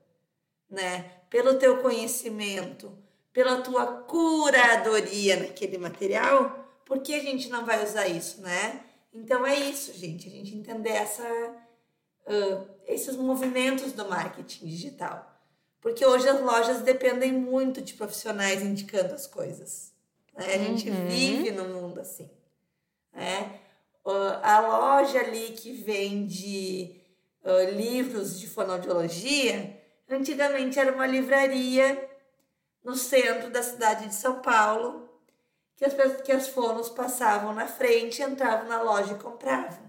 né, 0.69 1.16
pelo 1.29 1.55
teu 1.55 1.81
conhecimento, 1.81 2.91
pela 3.33 3.61
tua 3.61 3.85
curadoria 3.85 5.35
naquele 5.37 5.77
material, 5.77 6.65
por 6.85 6.99
que 6.99 7.13
a 7.13 7.21
gente 7.21 7.49
não 7.49 7.65
vai 7.65 7.83
usar 7.83 8.07
isso, 8.07 8.41
né? 8.41 8.83
Então 9.13 9.45
é 9.45 9.55
isso, 9.55 9.93
gente, 9.93 10.27
a 10.27 10.31
gente 10.31 10.55
entender 10.55 10.91
essa, 10.91 11.23
uh, 11.23 12.67
esses 12.85 13.15
movimentos 13.15 13.91
do 13.91 14.07
marketing 14.07 14.65
digital. 14.67 15.37
Porque 15.81 16.05
hoje 16.05 16.27
as 16.27 16.41
lojas 16.41 16.81
dependem 16.81 17.31
muito 17.31 17.81
de 17.81 17.93
profissionais 17.93 18.61
indicando 18.61 19.13
as 19.13 19.27
coisas. 19.27 19.93
Né? 20.35 20.45
A 20.53 20.57
gente 20.57 20.89
uhum. 20.89 21.07
vive 21.07 21.51
num 21.51 21.81
mundo 21.81 21.99
assim. 21.99 22.29
Né? 23.13 23.59
Uh, 24.05 24.39
a 24.41 24.59
loja 24.59 25.19
ali 25.19 25.53
que 25.53 25.73
vende 25.73 27.01
uh, 27.43 27.75
livros 27.75 28.39
de 28.39 28.47
fonoaudiologia, 28.47 29.76
antigamente 30.09 30.79
era 30.79 30.91
uma 30.91 31.05
livraria 31.05 32.09
no 32.83 32.95
centro 32.95 33.49
da 33.49 33.61
cidade 33.61 34.07
de 34.07 34.15
São 34.15 34.41
Paulo, 34.41 35.09
que 35.75 35.85
as, 35.85 36.21
que 36.21 36.31
as 36.31 36.47
fonos 36.47 36.89
passavam 36.89 37.53
na 37.53 37.67
frente, 37.67 38.21
entravam 38.21 38.67
na 38.67 38.81
loja 38.81 39.13
e 39.13 39.19
compravam. 39.19 39.87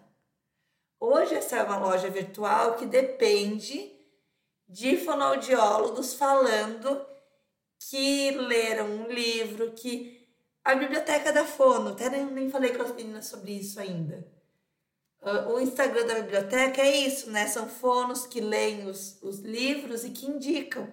Hoje 1.00 1.34
essa 1.34 1.56
é 1.56 1.62
uma 1.62 1.78
loja 1.78 2.10
virtual 2.10 2.74
que 2.74 2.84
depende 2.84 3.96
de 4.68 4.96
fonoaudiólogos 4.96 6.14
falando 6.14 7.06
que 7.78 8.32
leram 8.32 8.86
um 8.86 9.06
livro, 9.06 9.72
que 9.72 10.28
a 10.64 10.74
biblioteca 10.74 11.32
da 11.32 11.44
fono, 11.44 11.90
até 11.90 12.10
nem, 12.10 12.26
nem 12.26 12.50
falei 12.50 12.76
com 12.76 12.82
as 12.82 12.92
meninas 12.92 13.26
sobre 13.26 13.52
isso 13.52 13.80
ainda. 13.80 14.37
Uh, 15.20 15.54
o 15.54 15.60
Instagram 15.60 16.06
da 16.06 16.14
biblioteca 16.14 16.80
é 16.80 16.96
isso, 16.96 17.30
né? 17.30 17.46
São 17.46 17.68
fonos 17.68 18.26
que 18.26 18.40
leem 18.40 18.86
os, 18.86 19.18
os 19.22 19.40
livros 19.40 20.04
e 20.04 20.10
que 20.10 20.26
indicam. 20.26 20.88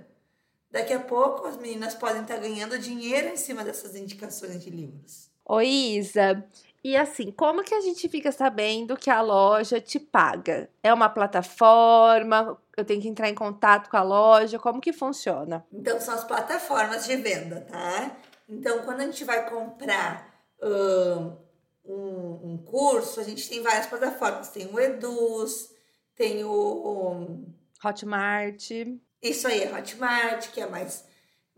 Daqui 0.71 0.93
a 0.93 0.99
pouco 0.99 1.47
as 1.47 1.57
meninas 1.57 1.93
podem 1.93 2.23
estar 2.23 2.37
ganhando 2.37 2.77
dinheiro 2.77 3.29
em 3.29 3.37
cima 3.37 3.63
dessas 3.63 3.95
indicações 3.95 4.63
de 4.63 4.69
livros. 4.69 5.29
Oi, 5.45 5.67
Isa. 5.67 6.43
E 6.83 6.95
assim, 6.95 7.31
como 7.31 7.63
que 7.63 7.73
a 7.73 7.81
gente 7.81 8.09
fica 8.09 8.31
sabendo 8.31 8.97
que 8.97 9.09
a 9.09 9.21
loja 9.21 9.79
te 9.79 9.99
paga? 9.99 10.69
É 10.83 10.93
uma 10.93 11.09
plataforma? 11.09 12.57
Eu 12.75 12.83
tenho 12.83 13.01
que 13.01 13.07
entrar 13.07 13.29
em 13.29 13.33
contato 13.33 13.89
com 13.89 13.97
a 13.97 14.03
loja? 14.03 14.59
Como 14.59 14.81
que 14.81 14.91
funciona? 14.91 15.65
Então, 15.71 15.99
são 15.99 16.13
as 16.13 16.23
plataformas 16.23 17.05
de 17.05 17.15
venda, 17.15 17.61
tá? 17.61 18.15
Então, 18.47 18.79
quando 18.79 18.99
a 18.99 19.05
gente 19.05 19.23
vai 19.23 19.49
comprar 19.49 20.31
um, 21.85 22.53
um 22.53 22.57
curso, 22.57 23.19
a 23.19 23.23
gente 23.23 23.47
tem 23.47 23.61
várias 23.61 23.85
plataformas. 23.85 24.49
Tem 24.49 24.67
o 24.67 24.79
Eduz, 24.79 25.71
tem 26.15 26.43
o, 26.43 26.51
o 26.51 27.45
Hotmart. 27.83 28.71
Isso 29.21 29.47
aí, 29.47 29.67
a 29.67 29.77
Hotmart, 29.77 30.51
que 30.51 30.61
é 30.61 30.67
mais, 30.67 31.05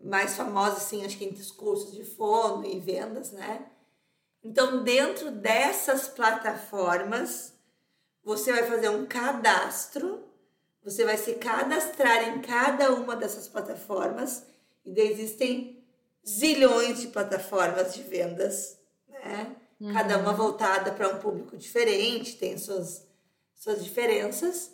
mais 0.02 0.36
famosa, 0.36 0.78
assim, 0.78 1.06
acho 1.06 1.18
que 1.18 1.26
entre 1.26 1.42
os 1.42 1.52
cursos 1.52 1.94
de 1.94 2.04
fono 2.04 2.66
e 2.66 2.80
vendas, 2.80 3.32
né? 3.32 3.66
Então, 4.44 4.84
dentro 4.84 5.32
dessas 5.32 6.08
plataformas, 6.08 7.54
você 8.24 8.52
vai 8.52 8.64
fazer 8.64 8.90
um 8.90 9.06
cadastro, 9.06 10.24
você 10.84 11.04
vai 11.04 11.18
se 11.18 11.34
cadastrar 11.36 12.30
em 12.30 12.42
cada 12.42 12.94
uma 12.94 13.16
dessas 13.16 13.48
plataformas, 13.48 14.46
e 14.86 15.00
existem 15.02 15.84
zilhões 16.26 17.02
de 17.02 17.08
plataformas 17.08 17.94
de 17.94 18.04
vendas, 18.04 18.80
né? 19.10 19.56
Uhum. 19.80 19.94
Cada 19.94 20.18
uma 20.18 20.34
voltada 20.34 20.92
para 20.92 21.10
um 21.10 21.20
público 21.20 21.56
diferente, 21.56 22.38
tem 22.38 22.58
suas, 22.58 23.08
suas 23.54 23.84
diferenças. 23.84 24.72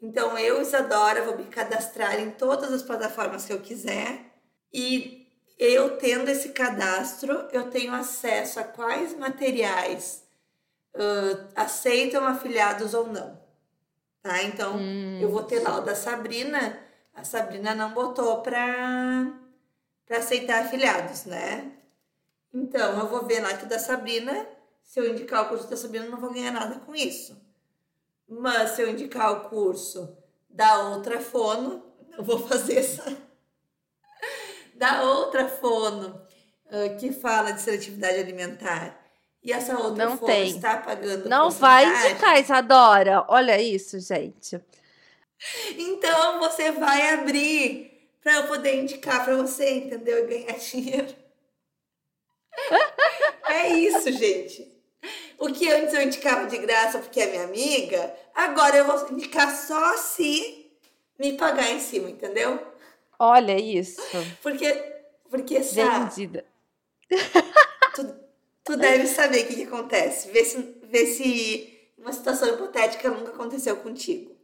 Então 0.00 0.38
eu, 0.38 0.60
Isadora, 0.62 1.24
vou 1.24 1.36
me 1.36 1.44
cadastrar 1.44 2.20
em 2.20 2.30
todas 2.30 2.72
as 2.72 2.82
plataformas 2.82 3.44
que 3.44 3.52
eu 3.52 3.60
quiser 3.60 4.20
e 4.72 5.26
eu 5.58 5.96
tendo 5.96 6.28
esse 6.28 6.50
cadastro, 6.50 7.48
eu 7.52 7.68
tenho 7.68 7.92
acesso 7.92 8.60
a 8.60 8.64
quais 8.64 9.18
materiais 9.18 10.24
uh, 10.94 11.48
aceitam 11.56 12.24
afiliados 12.24 12.94
ou 12.94 13.08
não. 13.08 13.40
Tá? 14.22 14.42
Então 14.44 14.76
hum. 14.76 15.18
eu 15.20 15.28
vou 15.30 15.42
ter 15.42 15.60
lá 15.60 15.78
o 15.78 15.80
da 15.80 15.96
Sabrina. 15.96 16.78
A 17.12 17.24
Sabrina 17.24 17.74
não 17.74 17.92
botou 17.92 18.40
para 18.42 19.32
para 20.06 20.18
aceitar 20.18 20.64
afiliados, 20.64 21.26
né? 21.26 21.70
Então 22.52 22.98
eu 22.98 23.06
vou 23.06 23.24
ver 23.24 23.40
lá 23.40 23.54
que 23.54 23.64
o 23.64 23.68
da 23.68 23.78
Sabrina, 23.78 24.46
se 24.82 24.98
eu 24.98 25.10
indicar 25.10 25.44
o 25.44 25.48
curso 25.48 25.68
da 25.68 25.76
Sabrina, 25.76 26.06
eu 26.06 26.10
não 26.10 26.20
vou 26.20 26.32
ganhar 26.32 26.52
nada 26.52 26.80
com 26.80 26.94
isso. 26.94 27.40
Mas 28.28 28.70
se 28.70 28.82
eu 28.82 28.90
indicar 28.90 29.32
o 29.32 29.48
curso 29.48 30.16
da 30.48 30.88
outra 30.88 31.20
fono, 31.20 31.82
eu 32.16 32.24
vou 32.24 32.38
fazer 32.38 32.78
essa. 32.78 33.16
da 34.74 35.02
outra 35.02 35.48
fono 35.48 36.20
uh, 36.66 36.96
que 36.98 37.12
fala 37.12 37.52
de 37.52 37.60
seletividade 37.60 38.18
alimentar. 38.18 38.98
E 39.42 39.52
essa 39.52 39.78
outra 39.78 40.04
não 40.04 40.18
fono 40.18 40.32
tem. 40.32 40.50
está 40.50 40.76
pagando. 40.78 41.28
Não 41.28 41.50
vai 41.50 41.84
indicar, 41.86 42.40
Isadora. 42.40 43.24
Olha 43.28 43.60
isso, 43.60 43.98
gente. 44.00 44.60
Então 45.78 46.40
você 46.40 46.72
vai 46.72 47.14
abrir 47.14 48.10
para 48.20 48.34
eu 48.34 48.46
poder 48.48 48.82
indicar 48.82 49.24
para 49.24 49.36
você, 49.36 49.70
entendeu? 49.70 50.24
E 50.24 50.26
ganhar 50.26 50.58
dinheiro. 50.58 51.14
É 53.48 53.68
isso, 53.68 54.10
gente. 54.12 54.66
O 55.38 55.52
que 55.52 55.70
antes 55.70 55.94
eu 55.94 56.02
indicava 56.02 56.46
de 56.46 56.58
graça 56.58 56.98
porque 56.98 57.20
é 57.20 57.26
minha 57.26 57.44
amiga, 57.44 58.14
agora 58.34 58.76
eu 58.76 58.84
vou 58.84 59.10
indicar 59.12 59.54
só 59.54 59.96
se 59.96 60.70
me 61.18 61.34
pagar 61.34 61.70
em 61.70 61.80
cima, 61.80 62.10
entendeu? 62.10 62.60
Olha 63.18 63.58
isso. 63.58 64.00
Porque, 64.42 64.72
porque 65.30 65.62
sabe, 65.62 66.10
Vendida. 66.10 66.44
Tu, 67.94 68.14
tu 68.64 68.76
deve 68.76 69.06
saber 69.06 69.44
o 69.44 69.46
que, 69.48 69.56
que 69.56 69.64
acontece. 69.64 70.30
Vê 70.30 70.44
se, 70.44 70.78
vê 70.84 71.06
se 71.06 71.92
uma 71.98 72.12
situação 72.12 72.48
hipotética 72.48 73.10
nunca 73.10 73.32
aconteceu 73.32 73.76
contigo. 73.76 74.36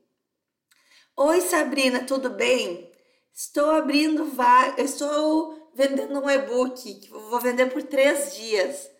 Oi, 1.16 1.40
Sabrina, 1.40 2.04
tudo 2.04 2.30
bem? 2.30 2.90
Estou 3.32 3.70
abrindo 3.70 4.24
vários. 4.24 4.90
Estou 4.90 5.63
vendendo 5.74 6.18
um 6.20 6.30
e-book 6.30 6.94
que 6.94 7.10
vou 7.10 7.40
vender 7.40 7.66
por 7.66 7.82
três 7.82 8.34
dias. 8.34 8.90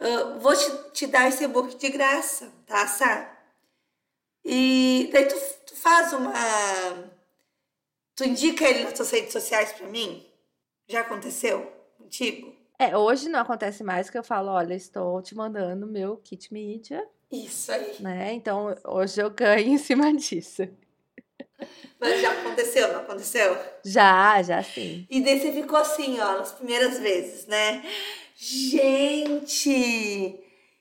Uh, 0.00 0.38
vou 0.40 0.54
te, 0.54 0.90
te, 0.92 1.06
dar 1.06 1.28
esse 1.28 1.44
e-book 1.44 1.76
de 1.76 1.88
graça, 1.88 2.52
tá, 2.66 2.86
Sá? 2.86 3.30
E 4.44 5.08
daí 5.12 5.26
tu, 5.26 5.36
tu, 5.66 5.76
faz 5.76 6.12
uma. 6.12 6.32
Tu 8.14 8.24
indica 8.24 8.68
ele 8.68 8.84
nas 8.84 8.92
tuas 8.92 9.10
redes 9.10 9.32
sociais 9.32 9.72
para 9.72 9.86
mim? 9.86 10.26
Já 10.88 11.00
aconteceu 11.00 11.72
contigo? 11.96 12.54
É, 12.78 12.96
hoje 12.96 13.28
não 13.28 13.40
acontece 13.40 13.82
mais 13.82 14.10
que 14.10 14.18
eu 14.18 14.24
falo, 14.24 14.50
olha, 14.50 14.74
estou 14.74 15.22
te 15.22 15.34
mandando 15.34 15.86
meu 15.86 16.16
kit 16.18 16.52
mídia. 16.52 17.08
Isso 17.30 17.72
aí. 17.72 17.96
Né? 18.00 18.34
Então, 18.34 18.74
hoje 18.84 19.22
eu 19.22 19.30
ganho 19.30 19.68
em 19.68 19.78
cima 19.78 20.12
disso. 20.14 20.68
Mas 21.98 22.20
já 22.20 22.32
aconteceu, 22.32 22.92
não 22.92 23.00
aconteceu? 23.00 23.58
Já, 23.84 24.42
já 24.42 24.62
sim. 24.62 25.06
E 25.08 25.22
daí 25.22 25.40
você 25.40 25.52
ficou 25.52 25.78
assim, 25.78 26.18
ó, 26.20 26.38
nas 26.38 26.52
primeiras 26.52 26.98
vezes, 26.98 27.46
né? 27.46 27.82
Gente, 28.36 30.38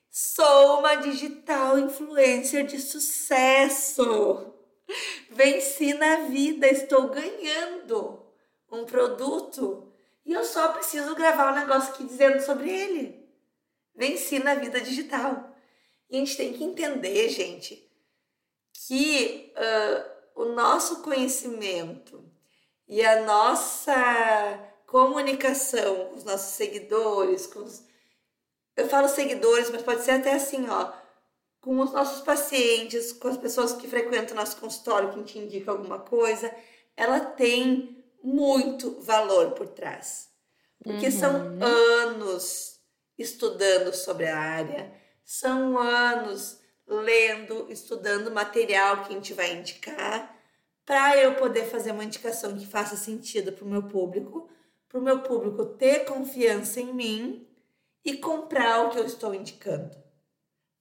sou 0.10 0.80
uma 0.80 0.96
digital 0.96 1.80
influencer 1.80 2.66
de 2.66 2.80
sucesso. 2.80 4.54
Venci 5.30 5.94
na 5.94 6.28
vida, 6.28 6.68
estou 6.68 7.08
ganhando 7.08 8.22
um 8.72 8.86
produto 8.86 9.92
E 10.26 10.34
eu 10.34 10.44
só 10.44 10.70
preciso 10.70 11.16
gravar 11.16 11.52
um 11.52 11.56
negócio 11.56 11.94
aqui 11.94 12.04
dizendo 12.04 12.42
sobre 12.42 12.70
ele. 12.70 13.24
Venci 13.96 14.40
na 14.40 14.56
vida 14.56 14.82
digital. 14.82 15.56
E 16.10 16.16
a 16.16 16.20
gente 16.20 16.38
tem 16.38 16.54
que 16.54 16.64
entender, 16.64 17.30
gente, 17.30 17.90
que 18.74 19.54
uh, 19.56 20.13
o 20.36 20.46
nosso 20.46 21.02
conhecimento 21.02 22.24
e 22.88 23.04
a 23.04 23.24
nossa 23.24 24.60
comunicação 24.88 26.06
com 26.06 26.16
os 26.16 26.24
nossos 26.24 26.56
seguidores, 26.56 27.48
com 27.48 27.60
os... 27.60 27.84
eu 28.76 28.88
falo 28.88 29.08
seguidores, 29.10 29.70
mas 29.70 29.82
pode 29.82 30.04
ser 30.04 30.12
até 30.12 30.34
assim, 30.34 30.68
ó, 30.70 30.92
com 31.60 31.80
os 31.80 31.92
nossos 31.92 32.22
pacientes, 32.22 33.14
com 33.14 33.30
as 33.30 33.38
pessoas 33.38 33.74
que 33.74 33.88
frequentam 33.88 34.36
o 34.36 34.40
nosso 34.40 34.58
consultório, 34.58 35.14
que 35.14 35.24
te 35.24 35.40
indica 35.40 35.72
alguma 35.72 36.00
coisa, 36.00 36.54
ela 36.96 37.20
tem 37.20 38.04
muito 38.22 39.00
valor 39.02 39.52
por 39.52 39.68
trás. 39.70 40.30
Porque 40.84 41.06
uhum. 41.06 41.12
são 41.12 41.58
anos 41.62 42.80
estudando 43.18 43.94
sobre 43.94 44.28
a 44.28 44.38
área, 44.38 44.94
são 45.24 45.78
anos 45.78 46.60
lendo, 46.88 47.72
estudando 47.72 48.32
material 48.32 49.04
que 49.04 49.12
a 49.12 49.16
gente 49.16 49.34
vai 49.34 49.54
indicar, 49.54 50.38
para 50.86 51.18
eu 51.18 51.36
poder 51.36 51.66
fazer 51.66 51.92
uma 51.92 52.04
indicação 52.04 52.58
que 52.58 52.66
faça 52.66 52.96
sentido 52.96 53.54
para 53.54 53.64
o 53.64 53.70
meu 53.70 53.84
público, 53.84 54.50
para 54.90 55.00
o 55.00 55.04
meu 55.04 55.22
público 55.22 55.66
ter 55.66 56.06
confiança 56.06 56.82
em 56.82 56.94
mim 56.94 57.48
e 58.04 58.18
comprar 58.18 58.86
o 58.86 58.90
que 58.90 59.00
eu 59.00 59.06
estou 59.06 59.34
indicando. 59.34 59.96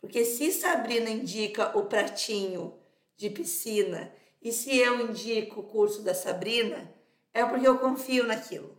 Porque 0.00 0.24
se 0.24 0.50
Sabrina 0.50 1.08
indica 1.08 1.76
o 1.78 1.86
pratinho 1.86 2.76
de 3.16 3.30
piscina 3.30 4.12
e 4.42 4.50
se 4.50 4.76
eu 4.76 5.08
indico 5.08 5.60
o 5.60 5.62
curso 5.62 6.02
da 6.02 6.12
Sabrina, 6.12 6.92
é 7.32 7.44
porque 7.44 7.66
eu 7.66 7.78
confio 7.78 8.26
naquilo. 8.26 8.76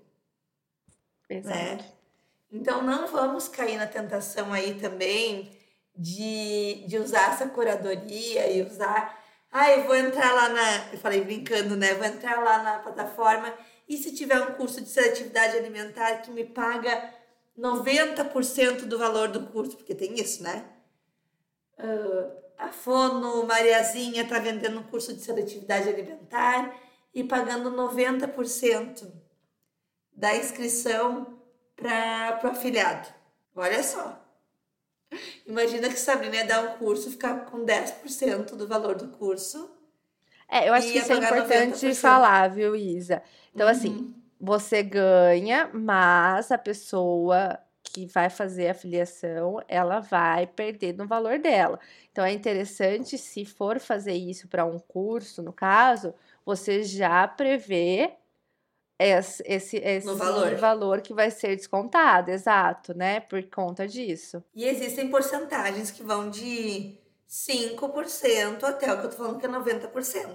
Exato. 1.29 1.57
Né? 1.57 1.91
Então 2.51 2.83
não 2.83 3.07
vamos 3.07 3.47
cair 3.47 3.77
na 3.77 3.87
tentação 3.87 4.51
aí 4.51 4.75
também 4.75 5.52
de, 5.95 6.85
de 6.87 6.97
usar 6.97 7.33
essa 7.33 7.47
curadoria 7.47 8.51
e 8.51 8.61
usar. 8.61 9.21
Ah, 9.51 9.71
eu 9.71 9.83
vou 9.85 9.95
entrar 9.95 10.33
lá 10.33 10.49
na. 10.49 10.93
Eu 10.93 10.99
falei 10.99 11.21
brincando, 11.21 11.75
né? 11.75 11.93
Vou 11.93 12.05
entrar 12.05 12.41
lá 12.43 12.63
na 12.63 12.79
plataforma 12.79 13.53
e 13.87 13.97
se 13.97 14.13
tiver 14.13 14.39
um 14.41 14.53
curso 14.53 14.81
de 14.81 14.89
seletividade 14.89 15.57
alimentar 15.57 16.17
que 16.17 16.31
me 16.31 16.43
paga 16.45 17.13
90% 17.57 18.85
do 18.85 18.97
valor 18.97 19.27
do 19.27 19.47
curso, 19.47 19.77
porque 19.77 19.93
tem 19.93 20.19
isso, 20.19 20.41
né? 20.41 20.65
Uh, 21.77 22.43
a 22.57 22.69
Fono 22.69 23.45
Mariazinha 23.45 24.23
está 24.23 24.39
vendendo 24.39 24.79
um 24.79 24.83
curso 24.83 25.13
de 25.13 25.21
seletividade 25.21 25.89
alimentar 25.89 26.75
e 27.13 27.23
pagando 27.23 27.71
90% 27.71 29.11
da 30.15 30.35
inscrição 30.35 31.39
para 31.75 32.39
o 32.43 32.47
afiliado. 32.47 33.07
Olha 33.55 33.83
só. 33.83 34.22
Imagina 35.45 35.89
que 35.89 35.99
Sabrina 35.99 36.35
ia 36.35 36.45
dar 36.45 36.63
um 36.63 36.77
curso, 36.77 37.11
ficar 37.11 37.45
com 37.45 37.65
10% 37.65 38.55
do 38.55 38.67
valor 38.67 38.95
do 38.95 39.07
curso. 39.09 39.69
É, 40.49 40.69
eu 40.69 40.73
acho 40.73 40.91
que 40.91 40.97
isso 40.97 41.11
é 41.11 41.17
importante 41.17 41.85
90%. 41.87 41.95
falar, 41.95 42.47
viu, 42.49 42.75
Isa? 42.75 43.21
Então, 43.53 43.67
assim, 43.67 43.89
uhum. 43.89 43.95
assim, 43.95 44.15
você 44.39 44.83
ganha, 44.83 45.69
mas 45.73 46.51
a 46.51 46.57
pessoa 46.57 47.59
que 47.83 48.05
vai 48.07 48.29
fazer 48.29 48.69
a 48.69 48.73
filiação, 48.73 49.61
ela 49.67 49.99
vai 49.99 50.47
perder 50.47 50.95
no 50.95 51.07
valor 51.07 51.37
dela. 51.39 51.79
Então, 52.11 52.25
é 52.25 52.31
interessante, 52.31 53.17
se 53.17 53.45
for 53.45 53.79
fazer 53.79 54.13
isso 54.13 54.47
para 54.47 54.65
um 54.65 54.79
curso, 54.79 55.41
no 55.43 55.53
caso, 55.53 56.13
você 56.45 56.83
já 56.83 57.27
prevê 57.27 58.13
esse, 59.07 59.43
esse, 59.45 59.77
esse 59.77 60.13
valor. 60.13 60.55
valor 60.55 61.01
que 61.01 61.13
vai 61.13 61.31
ser 61.31 61.55
descontado, 61.55 62.31
exato, 62.31 62.93
né? 62.93 63.19
Por 63.19 63.43
conta 63.49 63.87
disso. 63.87 64.43
E 64.53 64.65
existem 64.65 65.09
porcentagens 65.09 65.91
que 65.91 66.03
vão 66.03 66.29
de 66.29 66.97
5% 67.29 68.63
até 68.63 68.93
o 68.93 68.99
que 68.99 69.05
eu 69.05 69.09
tô 69.09 69.17
falando 69.17 69.39
que 69.39 69.45
é 69.45 69.49
90%, 69.49 70.27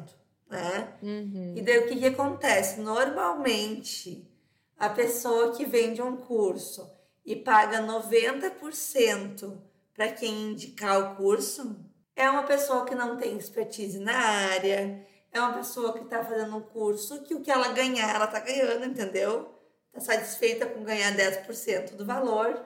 né? 0.51 0.95
Uhum. 1.03 1.55
E 1.57 1.63
daí 1.63 1.79
o 1.79 1.89
que, 1.89 1.97
que 1.97 2.07
acontece? 2.07 2.81
Normalmente, 2.81 4.29
a 4.77 4.89
pessoa 4.89 5.53
que 5.53 5.65
vende 5.65 6.03
um 6.03 6.17
curso 6.17 6.91
e 7.25 7.37
paga 7.37 7.83
90% 7.83 9.59
para 9.95 10.13
quem 10.13 10.51
indicar 10.51 10.99
o 10.99 11.17
curso 11.17 11.77
é 12.17 12.29
uma 12.29 12.43
pessoa 12.43 12.85
que 12.85 12.95
não 12.95 13.17
tem 13.17 13.37
expertise 13.37 14.01
na 14.01 14.17
área, 14.17 15.07
é 15.33 15.41
uma 15.41 15.55
pessoa 15.55 15.93
que 15.93 16.05
está 16.05 16.25
fazendo 16.25 16.57
um 16.57 16.61
curso 16.61 17.23
que 17.23 17.35
o 17.35 17.41
que 17.41 17.51
ela 17.51 17.69
ganhar, 17.69 18.15
ela 18.15 18.25
está 18.25 18.41
ganhando, 18.41 18.85
entendeu? 18.85 19.55
Está 19.95 20.13
satisfeita 20.13 20.67
com 20.67 20.85
ganhar 20.85 21.15
10% 21.17 21.97
do 21.97 22.05
valor. 22.05 22.65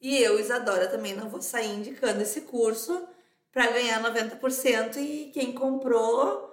E 0.00 0.22
eu, 0.22 0.38
Isadora, 0.38 0.88
também 0.88 1.14
não 1.14 1.28
vou 1.28 1.42
sair 1.42 1.74
indicando 1.74 2.22
esse 2.22 2.42
curso 2.42 3.06
para 3.52 3.70
ganhar 3.70 4.02
90% 4.02 4.96
e 4.96 5.30
quem 5.32 5.52
comprou 5.52 6.48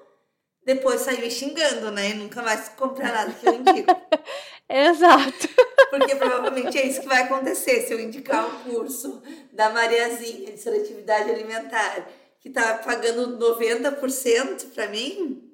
depois 0.65 1.02
saiu 1.02 1.30
xingando, 1.30 1.91
né? 1.91 2.10
E 2.10 2.13
nunca 2.15 2.41
mais 2.41 2.70
comprar 2.70 3.13
nada 3.13 3.32
que 3.34 3.48
eu 3.48 3.54
indico. 3.54 3.96
Exato. 4.68 5.48
Porque 5.91 6.15
provavelmente 6.15 6.78
é 6.78 6.88
isso 6.88 7.02
que 7.02 7.08
vai 7.08 7.22
acontecer 7.22 7.82
se 7.82 7.94
eu 7.94 8.00
indicar 8.00 8.48
o 8.48 8.63
curso 8.63 9.22
da 9.54 9.70
Mariazinha 9.70 10.52
de 10.52 10.58
seletividade 10.58 11.30
alimentar, 11.30 12.10
que 12.45 12.51
tá 12.51 12.75
pagando 12.77 13.39
90% 13.39 14.69
para 14.75 14.88
mim 14.88 15.51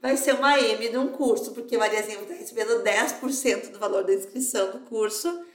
vai 0.00 0.16
ser 0.16 0.34
uma 0.34 0.58
M 0.58 0.88
de 0.88 0.98
um 0.98 1.12
curso, 1.12 1.54
porque 1.54 1.78
Mariazinha 1.78 2.16
vai 2.16 2.24
estar 2.24 2.34
recebendo 2.34 2.82
10% 2.82 3.70
do 3.70 3.78
valor 3.78 4.02
da 4.02 4.12
inscrição 4.12 4.72
do 4.72 4.80
curso 4.80 5.46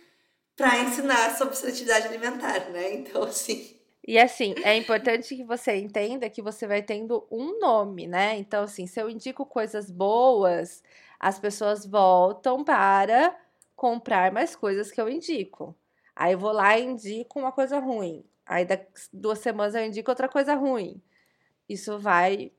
para 0.55 0.79
ensinar 0.79 1.37
sobre 1.37 1.53
seletividade 1.53 2.07
alimentar, 2.07 2.69
né? 2.69 2.93
Então, 2.93 3.23
assim. 3.23 3.77
E 4.07 4.17
assim, 4.17 4.55
é 4.63 4.73
importante 4.77 5.35
que 5.35 5.43
você 5.43 5.75
entenda 5.75 6.29
que 6.29 6.41
você 6.41 6.65
vai 6.65 6.81
tendo 6.81 7.27
um 7.29 7.59
nome, 7.59 8.07
né? 8.07 8.37
Então, 8.37 8.63
assim, 8.63 8.87
se 8.87 9.01
eu 9.01 9.09
indico 9.09 9.45
coisas 9.45 9.91
boas, 9.91 10.81
as 11.19 11.37
pessoas 11.37 11.85
voltam 11.85 12.63
para 12.63 13.37
comprar 13.75 14.31
mais 14.31 14.55
coisas 14.55 14.93
que 14.93 15.01
eu 15.01 15.09
indico. 15.09 15.75
Aí 16.15 16.31
eu 16.31 16.39
vou 16.39 16.53
lá 16.53 16.79
e 16.79 16.85
indico 16.85 17.37
uma 17.37 17.51
coisa 17.51 17.79
ruim. 17.79 18.23
Aí, 18.47 18.65
daqui 18.65 18.87
duas 19.11 19.39
semanas, 19.39 19.75
eu 19.75 19.83
indico 19.83 20.09
outra 20.09 20.29
coisa 20.29 20.55
ruim. 20.55 21.01
Isso 21.67 21.99
vai 21.99 22.51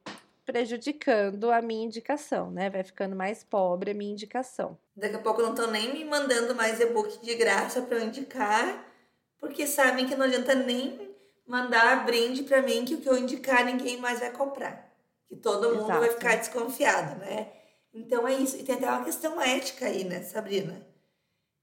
prejudicando 0.45 1.51
a 1.51 1.61
minha 1.61 1.85
indicação, 1.85 2.51
né? 2.51 2.71
Vai 2.71 2.83
ficando 2.83 3.17
mais 3.17 3.45
pobre 3.45 3.91
a 3.91 3.95
minha 3.95 4.13
indicação. 4.13 4.79
Daqui 4.97 5.17
a 5.17 5.19
pouco 5.19 5.43
não 5.43 5.51
estão 5.51 5.71
nem 5.71 5.93
me 5.93 6.05
mandando 6.05 6.55
mais 6.55 6.81
e-book 6.81 7.21
de 7.21 7.35
graça 7.35 7.83
para 7.83 7.99
eu 7.99 8.07
indicar, 8.07 8.87
porque 9.39 9.67
sabem 9.67 10.07
que 10.07 10.15
não 10.15 10.25
adianta 10.25 10.55
nem 10.55 11.15
mandar 11.47 12.05
brinde 12.05 12.43
para 12.43 12.63
mim 12.63 12.85
que 12.85 12.95
o 12.95 13.01
que 13.01 13.09
eu 13.09 13.19
indicar 13.19 13.65
ninguém 13.65 13.99
mais 13.99 14.21
vai 14.21 14.31
comprar. 14.31 14.91
Que 15.29 15.37
todo 15.37 15.69
mundo 15.69 15.85
Exato. 15.85 16.01
vai 16.01 16.11
ficar 16.11 16.37
desconfiado, 16.37 17.19
né? 17.19 17.53
Então 17.93 18.27
é 18.27 18.35
isso. 18.35 18.57
E 18.57 18.63
tem 18.63 18.75
até 18.75 18.87
uma 18.87 19.05
questão 19.05 19.41
ética 19.41 19.87
aí, 19.87 20.05
né, 20.05 20.23
Sabrina? 20.23 20.87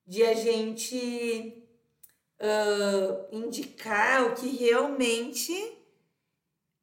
De 0.06 0.24
a 0.24 0.34
gente 0.34 1.65
uh, 2.40 3.36
indicar 3.36 4.26
o 4.26 4.36
que 4.36 4.48
realmente 4.48 5.54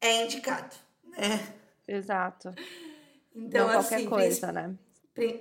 é 0.01 0.23
indicado, 0.23 0.75
né? 1.03 1.53
Exato. 1.87 2.53
Então, 3.35 3.67
Não 3.67 3.73
qualquer 3.73 3.95
assim, 3.95 4.09
coisa, 4.09 4.51
né? 4.51 4.75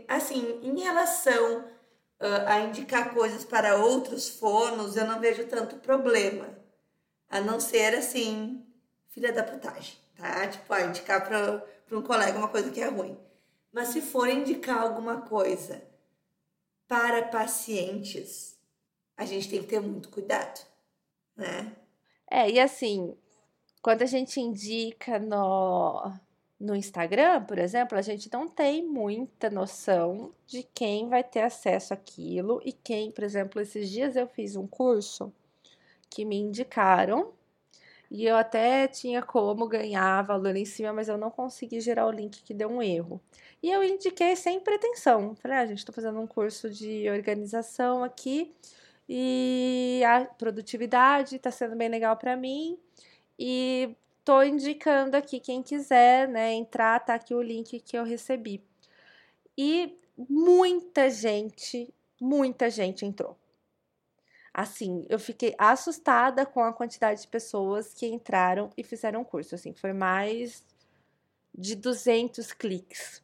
Assim, 0.09 0.61
em 0.62 0.81
relação 0.81 1.61
uh, 1.61 2.46
a 2.46 2.61
indicar 2.61 3.12
coisas 3.12 3.44
para 3.44 3.77
outros 3.77 4.29
fonos, 4.29 4.96
eu 4.96 5.07
não 5.07 5.20
vejo 5.20 5.46
tanto 5.46 5.77
problema. 5.77 6.48
A 7.29 7.40
não 7.40 7.59
ser, 7.59 7.94
assim, 7.94 8.64
filha 9.09 9.33
da 9.33 9.42
putagem, 9.42 9.96
tá? 10.16 10.46
Tipo, 10.46 10.72
ah, 10.72 10.83
indicar 10.83 11.27
para 11.27 11.64
um 11.90 12.03
colega 12.03 12.38
uma 12.38 12.48
coisa 12.48 12.70
que 12.70 12.81
é 12.81 12.88
ruim. 12.88 13.18
Mas 13.72 13.88
se 13.88 14.03
for 14.03 14.29
indicar 14.29 14.83
alguma 14.83 15.22
coisa 15.22 15.83
para 16.87 17.22
pacientes, 17.22 18.51
a 19.16 19.25
gente 19.25 19.48
tem 19.48 19.61
que 19.61 19.68
ter 19.68 19.81
muito 19.81 20.09
cuidado, 20.09 20.61
né? 21.37 21.72
É, 22.31 22.51
e 22.51 22.59
assim, 22.59 23.14
quando 23.83 24.03
a 24.03 24.07
gente 24.07 24.40
indica 24.40 25.18
no, 25.18 26.12
no 26.59 26.75
Instagram, 26.75 27.44
por 27.44 27.59
exemplo, 27.59 27.98
a 27.98 28.03
gente 28.03 28.31
não 28.33 28.48
tem 28.48 28.87
muita 28.87 29.51
noção 29.51 30.33
de 30.46 30.62
quem 30.62 31.09
vai 31.09 31.22
ter 31.22 31.42
acesso 31.42 31.92
àquilo 31.92 32.61
e 32.64 32.72
quem, 32.72 33.11
por 33.11 33.25
exemplo, 33.25 33.61
esses 33.61 33.90
dias 33.90 34.16
eu 34.16 34.27
fiz 34.27 34.57
um 34.57 34.66
curso 34.66 35.33
que 36.09 36.25
me 36.25 36.37
indicaram 36.37 37.33
e 38.11 38.27
eu 38.27 38.37
até 38.37 38.87
tinha 38.87 39.22
como 39.22 39.66
ganhar 39.66 40.22
valor 40.22 40.55
em 40.55 40.66
cima, 40.66 40.92
mas 40.92 41.09
eu 41.09 41.16
não 41.16 41.31
consegui 41.31 41.81
gerar 41.81 42.07
o 42.07 42.11
link 42.11 42.42
que 42.42 42.53
deu 42.53 42.68
um 42.68 42.83
erro. 42.83 43.20
E 43.62 43.70
eu 43.70 43.83
indiquei 43.83 44.37
sem 44.37 44.61
pretensão. 44.61 45.35
Falei, 45.37 45.57
ah, 45.57 45.66
gente, 45.66 45.79
estou 45.79 45.94
fazendo 45.94 46.20
um 46.20 46.27
curso 46.27 46.68
de 46.68 47.09
organização 47.09 48.05
aqui 48.05 48.55
e 49.14 50.03
a 50.05 50.25
produtividade 50.25 51.37
está 51.37 51.51
sendo 51.51 51.77
bem 51.77 51.88
legal 51.88 52.16
para 52.16 52.37
mim. 52.37 52.79
E 53.38 53.94
Tô 54.25 54.40
indicando 54.40 55.16
aqui 55.16 55.40
quem 55.40 55.62
quiser, 55.64 56.29
né, 56.29 56.53
entrar, 56.53 57.01
tá 57.01 57.14
aqui 57.14 57.35
o 57.35 57.42
link 57.42 57.81
que 57.81 57.98
eu 57.98 58.05
recebi. 58.05 58.62
E 59.59 59.98
muita 60.16 61.11
gente 61.11 61.92
muita 62.20 62.70
gente 62.70 63.05
entrou. 63.05 63.37
Assim, 64.55 65.05
eu 65.09 65.18
fiquei 65.18 65.55
assustada 65.59 66.46
com 66.46 66.62
a 66.62 66.72
quantidade 66.72 67.22
de 67.22 67.27
pessoas 67.27 67.92
que 67.92 68.07
entraram 68.07 68.70
e 68.77 68.85
fizeram 68.85 69.25
curso. 69.25 69.57
Assim, 69.57 69.75
foi 69.75 69.92
mais 69.92 70.64
de 71.53 71.75
200 71.75 72.53
cliques 72.53 73.22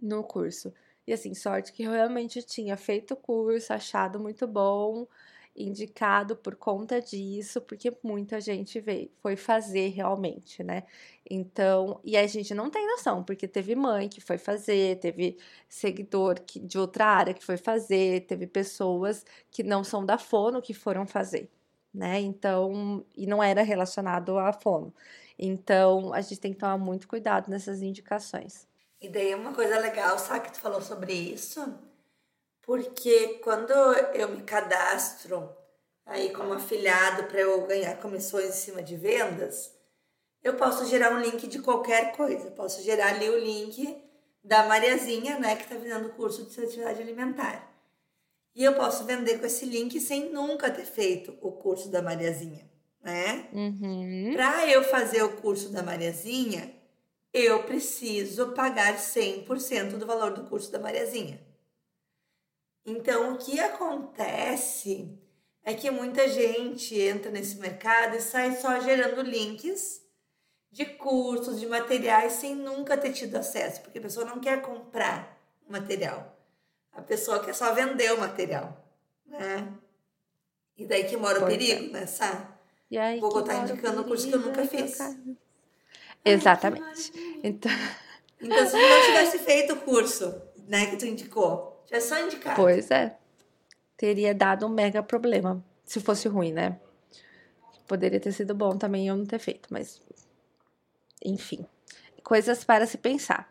no 0.00 0.22
curso. 0.22 0.72
E 1.06 1.12
assim, 1.12 1.34
sorte 1.34 1.72
que 1.72 1.84
eu 1.84 1.92
realmente 1.92 2.42
tinha 2.42 2.76
feito 2.76 3.14
o 3.14 3.16
curso, 3.16 3.72
achado 3.72 4.18
muito 4.18 4.46
bom, 4.46 5.06
indicado 5.56 6.36
por 6.36 6.56
conta 6.56 7.00
disso, 7.00 7.60
porque 7.62 7.92
muita 8.02 8.40
gente 8.40 8.80
veio, 8.80 9.10
foi 9.22 9.36
fazer 9.36 9.88
realmente, 9.88 10.62
né? 10.62 10.82
Então, 11.28 12.00
e 12.04 12.16
a 12.16 12.26
gente 12.26 12.54
não 12.54 12.70
tem 12.70 12.86
noção, 12.86 13.24
porque 13.24 13.48
teve 13.48 13.74
mãe 13.74 14.08
que 14.08 14.20
foi 14.20 14.38
fazer, 14.38 14.98
teve 15.00 15.38
seguidor 15.68 16.40
que, 16.42 16.60
de 16.60 16.78
outra 16.78 17.06
área 17.06 17.34
que 17.34 17.44
foi 17.44 17.56
fazer, 17.56 18.26
teve 18.26 18.46
pessoas 18.46 19.24
que 19.50 19.62
não 19.62 19.82
são 19.84 20.04
da 20.04 20.18
fono 20.18 20.60
que 20.62 20.74
foram 20.74 21.06
fazer, 21.06 21.50
né? 21.94 22.20
Então, 22.20 23.04
e 23.16 23.26
não 23.26 23.42
era 23.42 23.62
relacionado 23.62 24.38
à 24.38 24.52
fono. 24.52 24.92
Então, 25.38 26.12
a 26.14 26.20
gente 26.20 26.40
tem 26.40 26.52
que 26.52 26.58
tomar 26.58 26.78
muito 26.78 27.08
cuidado 27.08 27.48
nessas 27.50 27.82
indicações. 27.82 28.66
E 29.00 29.08
daí 29.08 29.34
uma 29.34 29.52
coisa 29.52 29.78
legal, 29.78 30.18
sabe 30.18 30.46
que 30.46 30.54
tu 30.54 30.60
falou 30.60 30.80
sobre 30.80 31.12
isso? 31.12 31.62
Porque 32.62 33.40
quando 33.44 33.72
eu 33.72 34.28
me 34.28 34.42
cadastro 34.42 35.54
aí 36.04 36.32
como 36.32 36.52
afiliado 36.52 37.24
para 37.24 37.40
eu 37.40 37.66
ganhar 37.66 37.96
comissões 37.98 38.48
em 38.48 38.52
cima 38.52 38.82
de 38.82 38.96
vendas, 38.96 39.72
eu 40.42 40.54
posso 40.54 40.86
gerar 40.86 41.12
um 41.12 41.20
link 41.20 41.46
de 41.46 41.60
qualquer 41.60 42.16
coisa. 42.16 42.50
posso 42.52 42.82
gerar 42.82 43.08
ali 43.08 43.28
o 43.28 43.38
link 43.38 44.02
da 44.42 44.64
Mariazinha, 44.66 45.38
né, 45.38 45.56
que 45.56 45.64
está 45.64 45.74
vendendo 45.74 46.06
o 46.06 46.12
curso 46.12 46.44
de 46.44 46.52
seletividade 46.52 47.02
alimentar. 47.02 47.68
E 48.54 48.64
eu 48.64 48.74
posso 48.74 49.04
vender 49.04 49.38
com 49.38 49.46
esse 49.46 49.66
link 49.66 50.00
sem 50.00 50.32
nunca 50.32 50.70
ter 50.70 50.86
feito 50.86 51.36
o 51.42 51.52
curso 51.52 51.90
da 51.90 52.00
Mariazinha, 52.00 52.64
né? 53.02 53.48
Uhum. 53.52 54.32
Para 54.34 54.66
eu 54.66 54.82
fazer 54.84 55.22
o 55.22 55.36
curso 55.36 55.68
da 55.70 55.82
Mariazinha, 55.82 56.72
eu 57.36 57.62
preciso 57.64 58.52
pagar 58.52 58.96
100% 58.96 59.98
do 59.98 60.06
valor 60.06 60.32
do 60.32 60.44
curso 60.44 60.72
da 60.72 60.78
Mariazinha. 60.78 61.40
Então, 62.84 63.34
o 63.34 63.38
que 63.38 63.60
acontece 63.60 65.10
é 65.62 65.74
que 65.74 65.90
muita 65.90 66.28
gente 66.28 66.98
entra 66.98 67.30
nesse 67.30 67.56
mercado 67.56 68.16
e 68.16 68.20
sai 68.20 68.56
só 68.56 68.80
gerando 68.80 69.20
links 69.20 70.00
de 70.70 70.84
cursos, 70.84 71.58
de 71.58 71.66
materiais, 71.66 72.34
sem 72.34 72.54
nunca 72.54 72.96
ter 72.96 73.12
tido 73.12 73.36
acesso, 73.36 73.80
porque 73.82 73.98
a 73.98 74.02
pessoa 74.02 74.24
não 74.24 74.40
quer 74.40 74.62
comprar 74.62 75.36
o 75.68 75.72
material, 75.72 76.38
a 76.92 77.02
pessoa 77.02 77.44
quer 77.44 77.54
só 77.54 77.74
vender 77.74 78.12
o 78.12 78.20
material, 78.20 78.84
né? 79.26 79.72
E 80.76 80.86
daí 80.86 81.04
que 81.04 81.16
mora 81.16 81.38
o 81.38 81.40
pois 81.40 81.56
perigo, 81.56 81.86
é. 81.86 82.00
né, 82.00 82.06
Sá? 82.06 82.56
E 82.90 82.98
Vou 83.18 83.40
estar 83.40 83.56
indicando 83.56 84.02
um 84.02 84.04
curso 84.04 84.28
que 84.28 84.34
eu 84.34 84.40
nunca 84.40 84.64
fiz. 84.66 84.98
Exatamente. 86.24 87.12
Então... 87.42 87.70
então, 88.40 88.66
se 88.66 88.72
tu 88.72 88.78
não 88.78 89.02
tivesse 89.02 89.38
feito 89.38 89.74
o 89.74 89.80
curso, 89.80 90.42
né, 90.68 90.86
que 90.86 90.96
tu 90.96 91.06
indicou, 91.06 91.82
já 91.90 91.96
é 91.96 92.00
só 92.00 92.20
indicar. 92.20 92.56
Pois 92.56 92.90
é. 92.90 93.16
Teria 93.96 94.34
dado 94.34 94.66
um 94.66 94.68
mega 94.68 95.02
problema. 95.02 95.64
Se 95.84 96.00
fosse 96.00 96.28
ruim, 96.28 96.52
né? 96.52 96.78
Poderia 97.86 98.18
ter 98.18 98.32
sido 98.32 98.54
bom 98.54 98.76
também 98.76 99.06
eu 99.06 99.16
não 99.16 99.24
ter 99.24 99.38
feito, 99.38 99.68
mas. 99.70 100.02
Enfim. 101.24 101.64
Coisas 102.22 102.64
para 102.64 102.86
se 102.86 102.98
pensar. 102.98 103.48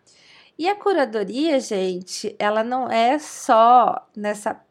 E 0.57 0.69
a 0.69 0.75
curadoria, 0.75 1.59
gente, 1.59 2.35
ela 2.37 2.63
não 2.63 2.89
é 2.89 3.17
só 3.17 4.07
nessa. 4.15 4.61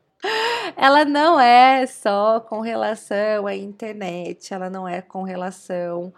Ela 0.76 1.04
não 1.04 1.38
é 1.38 1.86
só 1.86 2.40
com 2.40 2.60
relação 2.60 3.46
à 3.46 3.54
internet, 3.54 4.54
ela 4.54 4.70
não 4.70 4.88
é 4.88 5.02
com 5.02 5.22
relação 5.22 6.12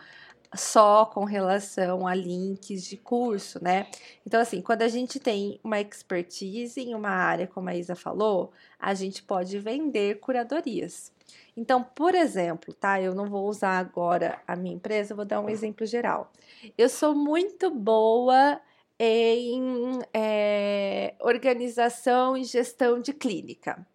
só 0.56 1.06
com 1.06 1.24
relação 1.24 2.06
a 2.06 2.14
links 2.14 2.84
de 2.84 2.96
curso, 2.96 3.62
né? 3.62 3.88
Então, 4.26 4.40
assim, 4.40 4.60
quando 4.60 4.82
a 4.82 4.88
gente 4.88 5.20
tem 5.20 5.60
uma 5.62 5.80
expertise 5.80 6.80
em 6.80 6.94
uma 6.94 7.10
área, 7.10 7.46
como 7.46 7.68
a 7.68 7.74
Isa 7.74 7.94
falou, 7.94 8.52
a 8.78 8.94
gente 8.94 9.22
pode 9.22 9.58
vender 9.58 10.20
curadorias. 10.20 11.12
Então, 11.56 11.82
por 11.82 12.14
exemplo, 12.14 12.74
tá? 12.74 13.00
Eu 13.00 13.14
não 13.14 13.26
vou 13.26 13.48
usar 13.48 13.78
agora 13.78 14.40
a 14.46 14.54
minha 14.54 14.74
empresa, 14.74 15.14
vou 15.14 15.24
dar 15.24 15.40
um 15.40 15.48
exemplo 15.48 15.86
geral. 15.86 16.30
Eu 16.76 16.88
sou 16.88 17.14
muito 17.14 17.70
boa 17.70 18.60
em 18.98 19.98
é, 20.12 21.14
organização 21.20 22.36
e 22.36 22.44
gestão 22.44 23.00
de 23.00 23.12
clínica. 23.12 23.86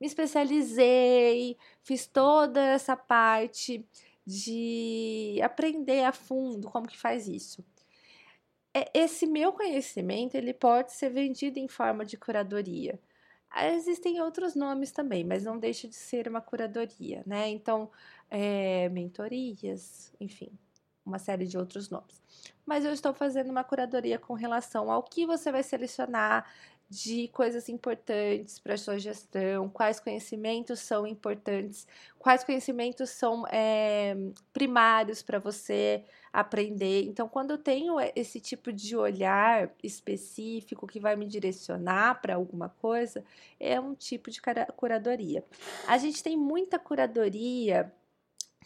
Me 0.00 0.06
especializei, 0.06 1.56
fiz 1.82 2.06
toda 2.06 2.60
essa 2.60 2.96
parte 2.96 3.84
de 4.26 5.38
aprender 5.42 6.04
a 6.04 6.12
fundo 6.12 6.70
como 6.70 6.88
que 6.88 6.98
faz 6.98 7.28
isso. 7.28 7.64
É, 8.72 8.90
esse 8.94 9.26
meu 9.26 9.52
conhecimento 9.52 10.34
ele 10.34 10.52
pode 10.52 10.92
ser 10.92 11.10
vendido 11.10 11.58
em 11.58 11.68
forma 11.68 12.04
de 12.04 12.16
curadoria. 12.16 13.00
Existem 13.56 14.20
outros 14.20 14.56
nomes 14.56 14.90
também, 14.90 15.22
mas 15.24 15.44
não 15.44 15.58
deixa 15.58 15.86
de 15.86 15.94
ser 15.94 16.26
uma 16.26 16.40
curadoria, 16.40 17.22
né? 17.24 17.48
Então, 17.48 17.88
é, 18.28 18.88
mentorias, 18.88 20.12
enfim, 20.20 20.50
uma 21.06 21.20
série 21.20 21.46
de 21.46 21.56
outros 21.56 21.88
nomes. 21.88 22.20
Mas 22.66 22.84
eu 22.84 22.92
estou 22.92 23.14
fazendo 23.14 23.50
uma 23.50 23.62
curadoria 23.62 24.18
com 24.18 24.34
relação 24.34 24.90
ao 24.90 25.04
que 25.04 25.24
você 25.24 25.52
vai 25.52 25.62
selecionar 25.62 26.50
de 26.94 27.26
coisas 27.28 27.68
importantes 27.68 28.60
para 28.60 28.76
sua 28.76 28.98
gestão, 28.98 29.68
quais 29.68 29.98
conhecimentos 29.98 30.78
são 30.78 31.04
importantes, 31.04 31.88
quais 32.18 32.44
conhecimentos 32.44 33.10
são 33.10 33.44
é, 33.48 34.16
primários 34.52 35.20
para 35.20 35.40
você 35.40 36.04
aprender. 36.32 37.04
Então, 37.04 37.28
quando 37.28 37.50
eu 37.50 37.58
tenho 37.58 37.96
esse 38.14 38.38
tipo 38.38 38.72
de 38.72 38.96
olhar 38.96 39.72
específico 39.82 40.86
que 40.86 41.00
vai 41.00 41.16
me 41.16 41.26
direcionar 41.26 42.20
para 42.20 42.36
alguma 42.36 42.68
coisa, 42.68 43.24
é 43.58 43.80
um 43.80 43.94
tipo 43.94 44.30
de 44.30 44.40
curadoria. 44.76 45.44
A 45.88 45.98
gente 45.98 46.22
tem 46.22 46.36
muita 46.36 46.78
curadoria 46.78 47.92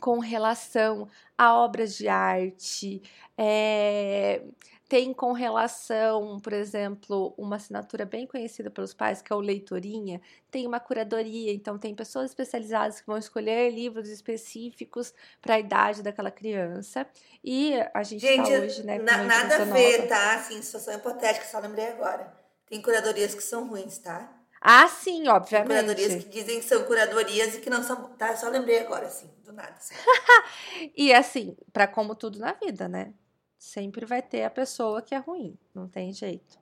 com 0.00 0.18
relação 0.18 1.08
a 1.36 1.54
obras 1.54 1.96
de 1.96 2.08
arte, 2.08 3.02
é, 3.36 4.42
tem 4.88 5.12
com 5.12 5.32
relação, 5.32 6.40
por 6.40 6.54
exemplo, 6.54 7.34
uma 7.36 7.56
assinatura 7.56 8.06
bem 8.06 8.26
conhecida 8.26 8.70
pelos 8.70 8.94
pais, 8.94 9.20
que 9.20 9.30
é 9.30 9.36
o 9.36 9.40
Leitorinha, 9.40 10.18
tem 10.50 10.66
uma 10.66 10.80
curadoria, 10.80 11.52
então 11.52 11.78
tem 11.78 11.94
pessoas 11.94 12.30
especializadas 12.30 12.98
que 12.98 13.06
vão 13.06 13.18
escolher 13.18 13.70
livros 13.70 14.08
específicos 14.08 15.12
para 15.42 15.56
a 15.56 15.58
idade 15.60 16.02
daquela 16.02 16.30
criança. 16.30 17.06
E 17.44 17.74
a 17.92 18.02
gente 18.02 18.24
está 18.24 18.42
hoje, 18.42 18.82
né? 18.82 18.98
Na, 18.98 19.24
nada 19.24 19.56
a 19.56 19.64
ver, 19.64 19.98
nova. 19.98 20.08
tá? 20.08 20.34
Assim, 20.36 20.62
situação 20.62 20.94
hipotética, 20.94 21.44
só 21.44 21.58
lembrei 21.58 21.88
agora. 21.88 22.32
Tem 22.66 22.80
curadorias 22.80 23.34
que 23.34 23.42
são 23.42 23.68
ruins, 23.68 23.98
tá? 23.98 24.34
Ah, 24.58 24.88
sim, 24.88 25.28
obviamente. 25.28 25.68
Tem 25.68 25.76
curadorias 25.84 26.24
que 26.24 26.30
dizem 26.30 26.60
que 26.60 26.66
são 26.66 26.82
curadorias 26.84 27.54
e 27.54 27.60
que 27.60 27.68
não 27.68 27.82
são. 27.82 28.08
Tá? 28.16 28.34
Só 28.36 28.48
lembrei 28.48 28.80
agora, 28.80 29.06
assim, 29.06 29.30
do 29.44 29.52
nada. 29.52 29.74
Assim. 29.76 29.94
e 30.96 31.12
assim, 31.12 31.56
para 31.72 31.86
como 31.86 32.14
tudo 32.14 32.38
na 32.38 32.54
vida, 32.54 32.88
né? 32.88 33.12
Sempre 33.58 34.06
vai 34.06 34.22
ter 34.22 34.44
a 34.44 34.50
pessoa 34.50 35.02
que 35.02 35.14
é 35.14 35.18
ruim, 35.18 35.58
não 35.74 35.88
tem 35.88 36.12
jeito. 36.12 36.58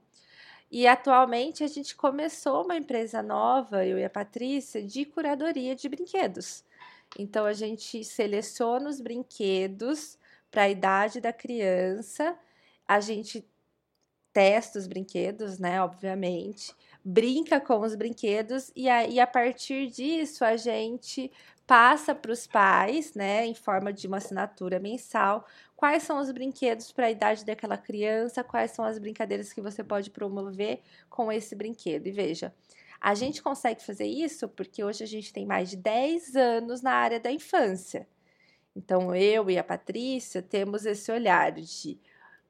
E 0.70 0.87
atualmente 0.87 1.62
a 1.62 1.66
gente 1.66 1.94
começou 1.94 2.64
uma 2.64 2.76
empresa 2.76 3.22
nova, 3.22 3.87
eu 3.87 3.98
e 3.98 4.04
a 4.04 4.11
Patrícia, 4.11 4.82
de 4.82 5.04
curadoria 5.04 5.76
de 5.76 5.88
brinquedos. 5.88 6.64
Então 7.18 7.44
a 7.44 7.52
gente 7.52 8.02
seleciona 8.02 8.88
os 8.88 9.00
brinquedos 9.00 10.18
para 10.50 10.62
a 10.62 10.68
idade 10.68 11.20
da 11.20 11.32
criança, 11.32 12.37
a 12.88 12.98
gente 12.98 13.46
testa 14.32 14.78
os 14.78 14.87
brinquedos, 14.87 15.59
né? 15.59 15.80
Obviamente, 15.80 16.74
brinca 17.04 17.61
com 17.61 17.80
os 17.80 17.94
brinquedos 17.94 18.70
e 18.74 18.88
aí 18.88 19.20
a 19.20 19.26
partir 19.26 19.88
disso 19.88 20.44
a 20.44 20.56
gente 20.56 21.30
passa 21.66 22.14
para 22.14 22.30
os 22.30 22.46
pais, 22.46 23.14
né, 23.14 23.44
em 23.44 23.54
forma 23.54 23.92
de 23.92 24.06
uma 24.06 24.18
assinatura 24.18 24.78
mensal, 24.78 25.44
quais 25.76 26.02
são 26.02 26.18
os 26.18 26.30
brinquedos 26.32 26.90
para 26.90 27.06
a 27.06 27.10
idade 27.10 27.44
daquela 27.44 27.76
criança, 27.76 28.42
quais 28.42 28.70
são 28.70 28.84
as 28.84 28.98
brincadeiras 28.98 29.52
que 29.52 29.60
você 29.60 29.84
pode 29.84 30.10
promover 30.10 30.80
com 31.10 31.30
esse 31.30 31.54
brinquedo. 31.54 32.06
E 32.06 32.10
veja, 32.10 32.54
a 33.00 33.14
gente 33.14 33.42
consegue 33.42 33.84
fazer 33.84 34.06
isso 34.06 34.48
porque 34.48 34.82
hoje 34.82 35.04
a 35.04 35.06
gente 35.06 35.32
tem 35.32 35.46
mais 35.46 35.70
de 35.70 35.76
10 35.76 36.34
anos 36.34 36.82
na 36.82 36.92
área 36.92 37.20
da 37.20 37.30
infância. 37.30 38.08
Então, 38.74 39.14
eu 39.14 39.50
e 39.50 39.58
a 39.58 39.64
Patrícia 39.64 40.42
temos 40.42 40.84
esse 40.84 41.10
olhar 41.10 41.52
de 41.52 41.98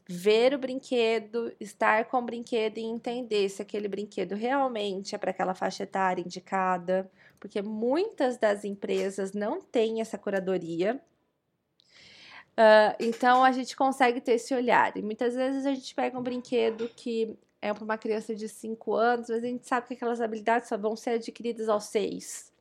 ver 0.08 0.54
o 0.54 0.58
brinquedo, 0.58 1.52
estar 1.60 2.04
com 2.06 2.18
o 2.18 2.22
brinquedo 2.22 2.78
e 2.78 2.84
entender 2.84 3.48
se 3.48 3.60
aquele 3.62 3.88
brinquedo 3.88 4.34
realmente 4.34 5.14
é 5.14 5.18
para 5.18 5.30
aquela 5.30 5.54
faixa 5.54 5.82
etária 5.82 6.22
indicada, 6.22 7.10
porque 7.40 7.60
muitas 7.60 8.38
das 8.38 8.64
empresas 8.64 9.32
não 9.32 9.60
têm 9.60 10.00
essa 10.00 10.16
curadoria. 10.16 11.00
Uh, 12.58 12.96
então 12.98 13.44
a 13.44 13.52
gente 13.52 13.76
consegue 13.76 14.20
ter 14.20 14.32
esse 14.32 14.54
olhar. 14.54 14.96
E 14.96 15.02
muitas 15.02 15.34
vezes 15.34 15.66
a 15.66 15.74
gente 15.74 15.94
pega 15.94 16.18
um 16.18 16.22
brinquedo 16.22 16.88
que 16.88 17.38
é 17.60 17.72
para 17.72 17.84
uma 17.84 17.98
criança 17.98 18.34
de 18.34 18.48
5 18.48 18.94
anos, 18.94 19.28
mas 19.28 19.44
a 19.44 19.46
gente 19.46 19.66
sabe 19.66 19.88
que 19.88 19.94
aquelas 19.94 20.20
habilidades 20.20 20.68
só 20.68 20.76
vão 20.76 20.96
ser 20.96 21.10
adquiridas 21.10 21.68
aos 21.68 21.84
6. 21.84 22.52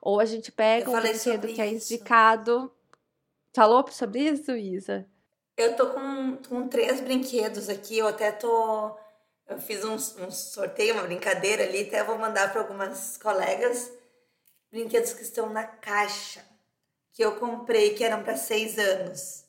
Ou 0.00 0.20
a 0.20 0.24
gente 0.24 0.50
pega 0.50 0.90
um 0.90 1.00
brinquedo 1.00 1.46
que 1.48 1.60
é 1.60 1.66
indicado. 1.66 2.72
Falou 3.54 3.86
sobre 3.90 4.20
isso, 4.20 4.52
Isa? 4.52 5.06
Eu 5.56 5.76
tô 5.76 5.90
com, 5.90 6.36
com 6.48 6.68
três 6.68 7.00
brinquedos 7.00 7.68
aqui, 7.68 7.98
eu 7.98 8.08
até 8.08 8.32
tô. 8.32 8.96
Eu 9.46 9.58
fiz 9.58 9.84
um, 9.84 9.94
um 9.94 10.30
sorteio, 10.30 10.94
uma 10.94 11.04
brincadeira 11.04 11.64
ali, 11.64 11.82
até 11.82 12.02
vou 12.02 12.18
mandar 12.18 12.50
para 12.50 12.62
algumas 12.62 13.16
colegas. 13.18 13.92
Brinquedos 14.70 15.12
que 15.12 15.22
estão 15.22 15.50
na 15.50 15.64
caixa, 15.64 16.44
que 17.14 17.24
eu 17.24 17.36
comprei, 17.36 17.94
que 17.94 18.02
eram 18.02 18.22
para 18.24 18.36
seis 18.36 18.76
anos. 18.76 19.44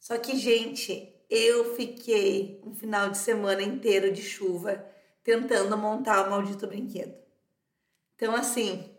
Só 0.00 0.16
que, 0.16 0.36
gente, 0.36 1.14
eu 1.28 1.76
fiquei 1.76 2.60
um 2.64 2.74
final 2.74 3.10
de 3.10 3.18
semana 3.18 3.62
inteiro 3.62 4.10
de 4.10 4.22
chuva 4.22 4.84
tentando 5.22 5.76
montar 5.76 6.26
o 6.26 6.30
maldito 6.30 6.66
brinquedo. 6.66 7.14
Então, 8.16 8.34
assim, 8.34 8.90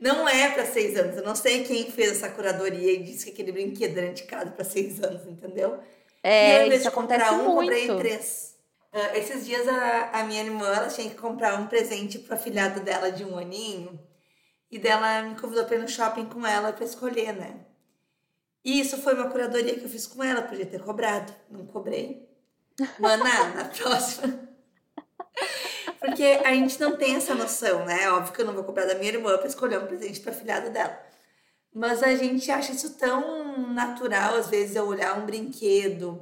não 0.00 0.28
é 0.28 0.50
para 0.50 0.64
seis 0.64 0.96
anos. 0.96 1.16
Eu 1.16 1.24
não 1.24 1.34
sei 1.34 1.64
quem 1.64 1.90
fez 1.90 2.12
essa 2.12 2.30
curadoria 2.30 2.92
e 2.92 3.02
disse 3.02 3.26
que 3.26 3.32
aquele 3.32 3.52
brinquedo 3.52 3.98
era 3.98 4.06
indicado 4.06 4.52
para 4.52 4.64
seis 4.64 5.02
anos, 5.02 5.26
entendeu? 5.26 5.80
É, 6.22 6.68
e 6.68 6.74
isso 6.74 6.86
acontece 6.86 7.34
um, 7.34 7.52
muito. 7.52 7.72
comprei 7.72 7.96
três. 7.96 8.56
Uh, 8.92 9.16
esses 9.16 9.44
dias 9.44 9.66
a, 9.66 10.20
a 10.20 10.24
minha 10.24 10.42
irmã 10.44 10.66
ela 10.66 10.88
tinha 10.88 11.08
que 11.08 11.16
comprar 11.16 11.58
um 11.58 11.66
presente 11.66 12.18
para 12.18 12.36
filhada 12.36 12.78
dela 12.78 13.10
de 13.10 13.24
um 13.24 13.38
aninho 13.38 13.98
e 14.72 14.78
dela 14.78 15.22
me 15.22 15.38
convidou 15.38 15.64
para 15.64 15.76
ir 15.76 15.80
no 15.80 15.88
shopping 15.88 16.26
com 16.26 16.44
ela 16.44 16.72
para 16.72 16.84
escolher, 16.84 17.32
né? 17.32 17.60
E 18.64 18.80
isso 18.80 18.96
foi 18.96 19.14
uma 19.14 19.30
curadoria 19.30 19.78
que 19.78 19.84
eu 19.84 19.88
fiz 19.88 20.06
com 20.06 20.24
ela, 20.24 20.42
podia 20.42 20.66
ter 20.66 20.82
cobrado, 20.82 21.32
não 21.48 21.64
cobrei. 21.66 22.28
Mana, 22.98 23.50
na 23.54 23.64
próxima 23.66 24.52
porque 26.02 26.24
a 26.44 26.52
gente 26.52 26.80
não 26.80 26.96
tem 26.96 27.14
essa 27.14 27.32
noção, 27.32 27.84
né? 27.84 28.10
Óbvio 28.10 28.32
que 28.32 28.40
eu 28.40 28.44
não 28.44 28.54
vou 28.54 28.64
cobrar 28.64 28.86
da 28.86 28.96
minha 28.96 29.12
irmã 29.12 29.38
para 29.38 29.46
escolher 29.46 29.78
um 29.78 29.86
presente 29.86 30.18
para 30.18 30.32
filhada 30.32 30.68
dela. 30.68 30.98
Mas 31.72 32.02
a 32.02 32.14
gente 32.16 32.50
acha 32.50 32.72
isso 32.72 32.98
tão 32.98 33.72
natural, 33.72 34.34
às 34.34 34.48
vezes, 34.48 34.74
eu 34.74 34.84
olhar 34.84 35.16
um 35.16 35.24
brinquedo 35.24 36.20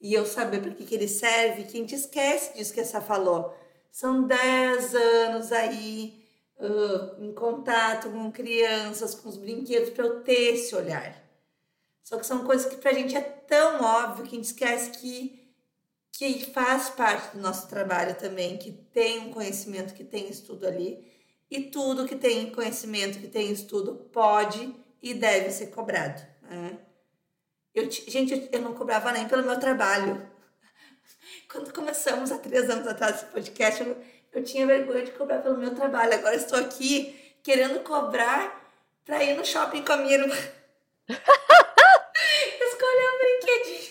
e 0.00 0.14
eu 0.14 0.24
saber 0.24 0.62
para 0.62 0.70
que, 0.70 0.84
que 0.84 0.94
ele 0.94 1.08
serve, 1.08 1.64
que 1.64 1.76
a 1.76 1.80
gente 1.80 1.94
esquece 1.96 2.56
disso 2.56 2.72
que 2.72 2.80
essa 2.80 3.00
falou. 3.00 3.54
São 3.90 4.22
10 4.22 4.94
anos 4.94 5.50
aí 5.50 6.24
uh, 6.58 7.24
em 7.24 7.32
contato 7.32 8.10
com 8.10 8.30
crianças, 8.30 9.14
com 9.14 9.28
os 9.28 9.36
brinquedos, 9.36 9.90
para 9.90 10.04
eu 10.04 10.20
ter 10.20 10.54
esse 10.54 10.74
olhar. 10.74 11.16
Só 12.02 12.18
que 12.18 12.26
são 12.26 12.44
coisas 12.44 12.66
que 12.66 12.76
para 12.76 12.90
a 12.90 12.94
gente 12.94 13.16
é 13.16 13.20
tão 13.20 13.82
óbvio 13.82 14.24
que 14.24 14.34
a 14.34 14.34
gente 14.36 14.44
esquece 14.44 14.90
que 14.90 15.38
que 16.18 16.50
faz 16.52 16.88
parte 16.90 17.36
do 17.36 17.40
nosso 17.40 17.68
trabalho 17.68 18.16
também, 18.16 18.56
que 18.56 18.72
tem 18.72 19.20
um 19.20 19.30
conhecimento, 19.30 19.94
que 19.94 20.02
tem 20.02 20.28
estudo 20.28 20.66
ali. 20.66 21.06
E 21.48 21.62
tudo 21.70 22.06
que 22.06 22.16
tem 22.16 22.50
conhecimento, 22.50 23.20
que 23.20 23.28
tem 23.28 23.52
estudo, 23.52 23.94
pode 24.12 24.74
e 25.00 25.14
deve 25.14 25.50
ser 25.50 25.68
cobrado. 25.68 26.20
Né? 26.42 26.76
Eu, 27.72 27.88
gente, 27.88 28.48
eu 28.50 28.60
não 28.60 28.74
cobrava 28.74 29.12
nem 29.12 29.28
pelo 29.28 29.44
meu 29.44 29.60
trabalho. 29.60 30.28
Quando 31.48 31.72
começamos 31.72 32.32
há 32.32 32.38
três 32.38 32.68
anos 32.68 32.88
atrás 32.88 33.16
esse 33.16 33.26
podcast, 33.26 33.80
eu, 33.80 33.96
eu 34.32 34.42
tinha 34.42 34.66
vergonha 34.66 35.04
de 35.04 35.12
cobrar 35.12 35.38
pelo 35.38 35.56
meu 35.58 35.74
trabalho. 35.74 36.14
Agora 36.14 36.36
estou 36.36 36.58
aqui 36.58 37.34
querendo 37.42 37.80
cobrar 37.80 38.60
para 39.04 39.22
ir 39.24 39.36
no 39.36 39.44
shopping 39.44 39.82
com 39.84 39.92
a 39.92 39.96
minha 39.98 40.14
irmã. 40.14 40.34
Escolher 42.60 43.08
um 43.08 43.18
brinquedinho. 43.18 43.88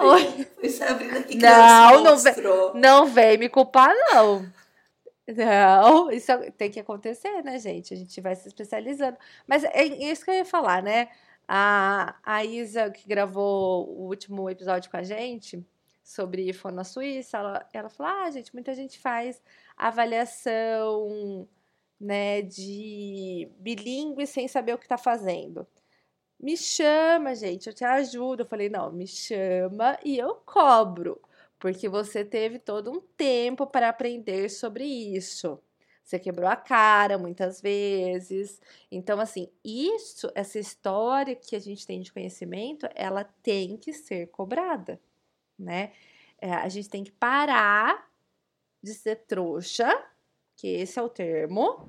Oi. 0.00 0.46
Foi 0.60 0.68
Sabrina 0.68 1.22
que 1.22 1.36
não, 1.36 2.02
não 2.02 2.16
vem, 2.16 2.34
não 2.74 3.06
vem 3.06 3.38
me 3.38 3.48
culpar, 3.48 3.94
não. 4.12 4.46
Não, 5.26 6.10
isso 6.10 6.32
tem 6.58 6.70
que 6.70 6.80
acontecer, 6.80 7.42
né, 7.42 7.58
gente? 7.58 7.94
A 7.94 7.96
gente 7.96 8.20
vai 8.20 8.34
se 8.34 8.48
especializando. 8.48 9.16
Mas 9.46 9.64
é 9.64 9.84
isso 9.84 10.24
que 10.24 10.30
eu 10.30 10.34
ia 10.34 10.44
falar, 10.44 10.82
né? 10.82 11.08
A, 11.48 12.16
a 12.22 12.44
Isa, 12.44 12.90
que 12.90 13.08
gravou 13.08 13.88
o 13.88 14.08
último 14.08 14.50
episódio 14.50 14.90
com 14.90 14.96
a 14.96 15.02
gente 15.02 15.64
sobre 16.02 16.48
IFO 16.48 16.70
na 16.70 16.84
Suíça, 16.84 17.38
ela, 17.38 17.68
ela 17.72 17.88
falou: 17.88 18.12
ah, 18.12 18.30
gente, 18.30 18.54
muita 18.54 18.74
gente 18.74 18.98
faz 18.98 19.42
avaliação 19.76 21.48
né, 22.00 22.42
de 22.42 23.48
bilíngue 23.58 24.26
sem 24.26 24.48
saber 24.48 24.74
o 24.74 24.78
que 24.78 24.84
está 24.84 24.98
fazendo 24.98 25.66
me 26.42 26.56
chama, 26.56 27.34
gente, 27.36 27.68
eu 27.68 27.72
te 27.72 27.84
ajudo. 27.84 28.42
Eu 28.42 28.46
falei, 28.46 28.68
não, 28.68 28.90
me 28.92 29.06
chama 29.06 29.96
e 30.04 30.18
eu 30.18 30.34
cobro, 30.44 31.20
porque 31.58 31.88
você 31.88 32.24
teve 32.24 32.58
todo 32.58 32.90
um 32.90 33.00
tempo 33.00 33.66
para 33.66 33.88
aprender 33.88 34.48
sobre 34.50 34.84
isso. 34.84 35.58
Você 36.02 36.18
quebrou 36.18 36.48
a 36.48 36.56
cara 36.56 37.16
muitas 37.16 37.60
vezes. 37.60 38.60
Então, 38.90 39.20
assim, 39.20 39.48
isso, 39.64 40.30
essa 40.34 40.58
história 40.58 41.36
que 41.36 41.54
a 41.54 41.60
gente 41.60 41.86
tem 41.86 42.00
de 42.00 42.12
conhecimento, 42.12 42.88
ela 42.94 43.22
tem 43.24 43.76
que 43.76 43.92
ser 43.92 44.26
cobrada, 44.28 45.00
né? 45.62 45.92
É, 46.40 46.52
a 46.52 46.68
gente 46.68 46.88
tem 46.88 47.04
que 47.04 47.12
parar 47.12 48.10
de 48.82 48.94
ser 48.94 49.16
trouxa, 49.26 49.88
que 50.56 50.66
esse 50.66 50.98
é 50.98 51.02
o 51.02 51.08
termo, 51.08 51.88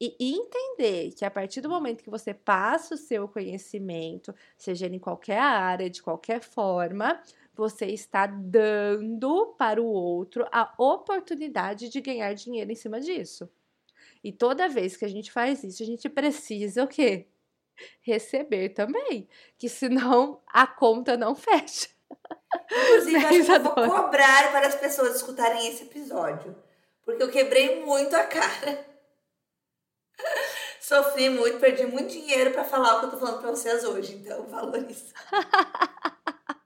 e 0.00 0.16
entender 0.20 1.12
que 1.12 1.24
a 1.24 1.30
partir 1.30 1.60
do 1.60 1.68
momento 1.68 2.04
que 2.04 2.10
você 2.10 2.32
passa 2.32 2.94
o 2.94 2.98
seu 2.98 3.26
conhecimento, 3.26 4.32
seja 4.56 4.86
em 4.86 4.98
qualquer 4.98 5.40
área, 5.40 5.90
de 5.90 6.00
qualquer 6.00 6.40
forma, 6.40 7.20
você 7.52 7.86
está 7.86 8.24
dando 8.26 9.54
para 9.58 9.82
o 9.82 9.86
outro 9.86 10.46
a 10.52 10.72
oportunidade 10.78 11.88
de 11.88 12.00
ganhar 12.00 12.32
dinheiro 12.32 12.70
em 12.70 12.76
cima 12.76 13.00
disso. 13.00 13.50
E 14.22 14.32
toda 14.32 14.68
vez 14.68 14.96
que 14.96 15.04
a 15.04 15.08
gente 15.08 15.32
faz 15.32 15.64
isso, 15.64 15.82
a 15.82 15.86
gente 15.86 16.08
precisa 16.08 16.84
o 16.84 16.88
quê? 16.88 17.26
Receber 18.00 18.70
também, 18.70 19.28
que 19.56 19.68
senão 19.68 20.40
a 20.46 20.66
conta 20.66 21.16
não 21.16 21.34
fecha. 21.36 21.88
Inclusive, 22.70 23.16
acho 23.24 23.44
que 23.44 23.50
eu 23.50 23.62
vou 23.62 23.74
cobrar 23.74 24.50
para 24.52 24.66
as 24.66 24.74
pessoas 24.74 25.16
escutarem 25.16 25.68
esse 25.68 25.84
episódio, 25.84 26.56
porque 27.04 27.22
eu 27.22 27.30
quebrei 27.30 27.84
muito 27.84 28.14
a 28.14 28.24
cara. 28.24 28.86
Sofri 30.80 31.28
muito, 31.28 31.58
perdi 31.58 31.84
muito 31.86 32.10
dinheiro 32.12 32.52
para 32.52 32.64
falar 32.64 32.96
o 32.96 33.00
que 33.00 33.06
eu 33.06 33.10
tô 33.10 33.18
falando 33.18 33.40
para 33.40 33.50
vocês 33.50 33.84
hoje, 33.84 34.14
então 34.14 34.46
valorizo. 34.46 35.12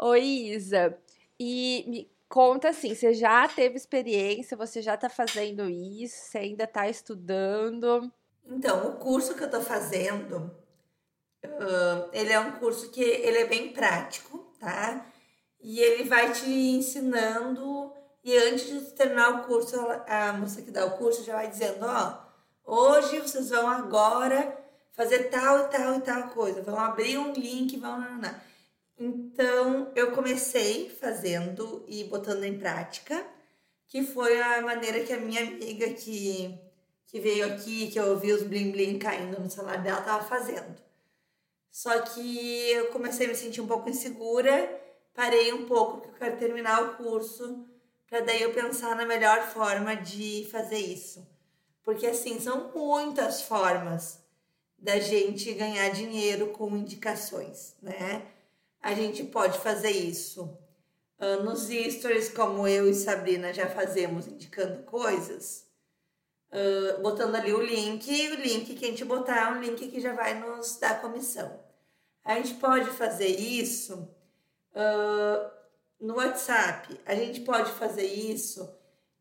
Oi, 0.00 0.22
Isa. 0.22 0.98
E 1.38 1.84
me 1.86 2.10
conta 2.28 2.70
assim, 2.70 2.94
você 2.94 3.14
já 3.14 3.46
teve 3.46 3.76
experiência, 3.76 4.56
você 4.56 4.82
já 4.82 4.96
tá 4.96 5.08
fazendo 5.08 5.68
isso, 5.70 6.16
você 6.16 6.38
ainda 6.38 6.66
tá 6.66 6.88
estudando? 6.88 8.12
Então, 8.44 8.88
o 8.88 8.96
curso 8.96 9.34
que 9.34 9.44
eu 9.44 9.50
tô 9.50 9.60
fazendo, 9.60 10.50
uh, 11.44 12.08
ele 12.12 12.32
é 12.32 12.40
um 12.40 12.52
curso 12.52 12.90
que 12.90 13.02
ele 13.02 13.38
é 13.38 13.46
bem 13.46 13.72
prático, 13.72 14.38
tá? 14.58 15.06
E 15.60 15.80
ele 15.80 16.04
vai 16.04 16.32
te 16.32 16.48
ensinando 16.48 17.92
e 18.24 18.34
antes 18.38 18.66
de 18.66 18.80
terminar 18.92 19.40
o 19.40 19.44
curso, 19.44 19.76
a 20.08 20.32
moça 20.32 20.62
que 20.62 20.70
dá 20.70 20.86
o 20.86 20.96
curso 20.96 21.22
já 21.22 21.34
vai 21.34 21.48
dizendo, 21.48 21.84
ó, 21.84 22.24
hoje 22.64 23.20
vocês 23.20 23.50
vão 23.50 23.68
agora 23.68 24.56
fazer 24.92 25.24
tal 25.24 25.66
e 25.66 25.68
tal 25.68 25.94
e 25.96 26.00
tal 26.00 26.28
coisa, 26.30 26.62
vão 26.62 26.78
abrir 26.78 27.18
um 27.18 27.32
link, 27.34 27.76
vão... 27.78 28.02
Então, 28.98 29.92
eu 29.94 30.12
comecei 30.12 30.88
fazendo 30.88 31.84
e 31.86 32.04
botando 32.04 32.44
em 32.44 32.58
prática, 32.58 33.26
que 33.88 34.02
foi 34.02 34.40
a 34.40 34.62
maneira 34.62 35.04
que 35.04 35.12
a 35.12 35.18
minha 35.18 35.42
amiga 35.42 35.90
que, 35.90 36.58
que 37.06 37.20
veio 37.20 37.46
aqui, 37.46 37.90
que 37.90 38.00
eu 38.00 38.06
ouvi 38.06 38.32
os 38.32 38.44
blim 38.44 38.70
blim 38.70 38.98
caindo 38.98 39.38
no 39.38 39.50
celular 39.50 39.82
dela, 39.82 40.00
tava 40.00 40.24
fazendo. 40.24 40.83
Só 41.74 42.02
que 42.02 42.70
eu 42.70 42.86
comecei 42.92 43.26
a 43.26 43.28
me 43.28 43.34
sentir 43.34 43.60
um 43.60 43.66
pouco 43.66 43.90
insegura, 43.90 44.80
parei 45.12 45.52
um 45.52 45.66
pouco, 45.66 45.96
porque 45.96 46.08
eu 46.08 46.18
quero 46.20 46.36
terminar 46.38 46.80
o 46.80 46.96
curso 46.96 47.66
para 48.06 48.20
daí 48.20 48.42
eu 48.42 48.54
pensar 48.54 48.94
na 48.94 49.04
melhor 49.04 49.42
forma 49.42 49.96
de 49.96 50.46
fazer 50.52 50.78
isso. 50.78 51.26
Porque 51.82 52.06
assim, 52.06 52.38
são 52.38 52.70
muitas 52.72 53.42
formas 53.42 54.22
da 54.78 55.00
gente 55.00 55.52
ganhar 55.52 55.88
dinheiro 55.88 56.50
com 56.50 56.76
indicações, 56.76 57.74
né? 57.82 58.24
A 58.80 58.94
gente 58.94 59.24
pode 59.24 59.58
fazer 59.58 59.90
isso 59.90 60.56
nos 61.42 61.68
stories, 61.92 62.28
como 62.28 62.68
eu 62.68 62.88
e 62.88 62.94
Sabrina 62.94 63.52
já 63.52 63.68
fazemos, 63.68 64.28
indicando 64.28 64.84
coisas, 64.84 65.66
uh, 66.52 67.02
botando 67.02 67.34
ali 67.34 67.52
o 67.52 67.60
link, 67.60 68.08
o 68.30 68.36
link 68.36 68.76
que 68.76 68.84
a 68.84 68.88
gente 68.88 69.04
botar 69.04 69.48
é 69.48 69.50
um 69.50 69.60
link 69.60 69.88
que 69.88 70.00
já 70.00 70.12
vai 70.12 70.38
nos 70.38 70.76
dar 70.76 71.00
comissão. 71.00 71.63
A 72.24 72.36
gente 72.36 72.54
pode 72.54 72.90
fazer 72.90 73.28
isso 73.28 74.08
uh, 74.72 75.50
no 76.00 76.16
WhatsApp, 76.16 76.98
a 77.04 77.14
gente 77.14 77.40
pode 77.42 77.70
fazer 77.72 78.06
isso 78.06 78.64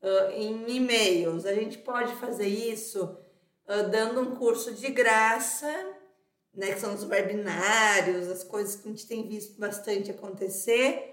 uh, 0.01 0.31
em 0.31 0.75
e-mails, 0.75 1.45
a 1.45 1.53
gente 1.53 1.77
pode 1.79 2.15
fazer 2.15 2.47
isso 2.47 3.03
uh, 3.03 3.89
dando 3.89 4.21
um 4.21 4.35
curso 4.35 4.73
de 4.73 4.89
graça 4.89 5.67
né, 6.53 6.71
que 6.71 6.79
são 6.79 6.93
os 6.93 7.03
webinários, 7.03 8.27
as 8.29 8.43
coisas 8.43 8.75
que 8.75 8.87
a 8.87 8.91
gente 8.91 9.07
tem 9.07 9.27
visto 9.27 9.59
bastante 9.59 10.11
acontecer. 10.11 11.09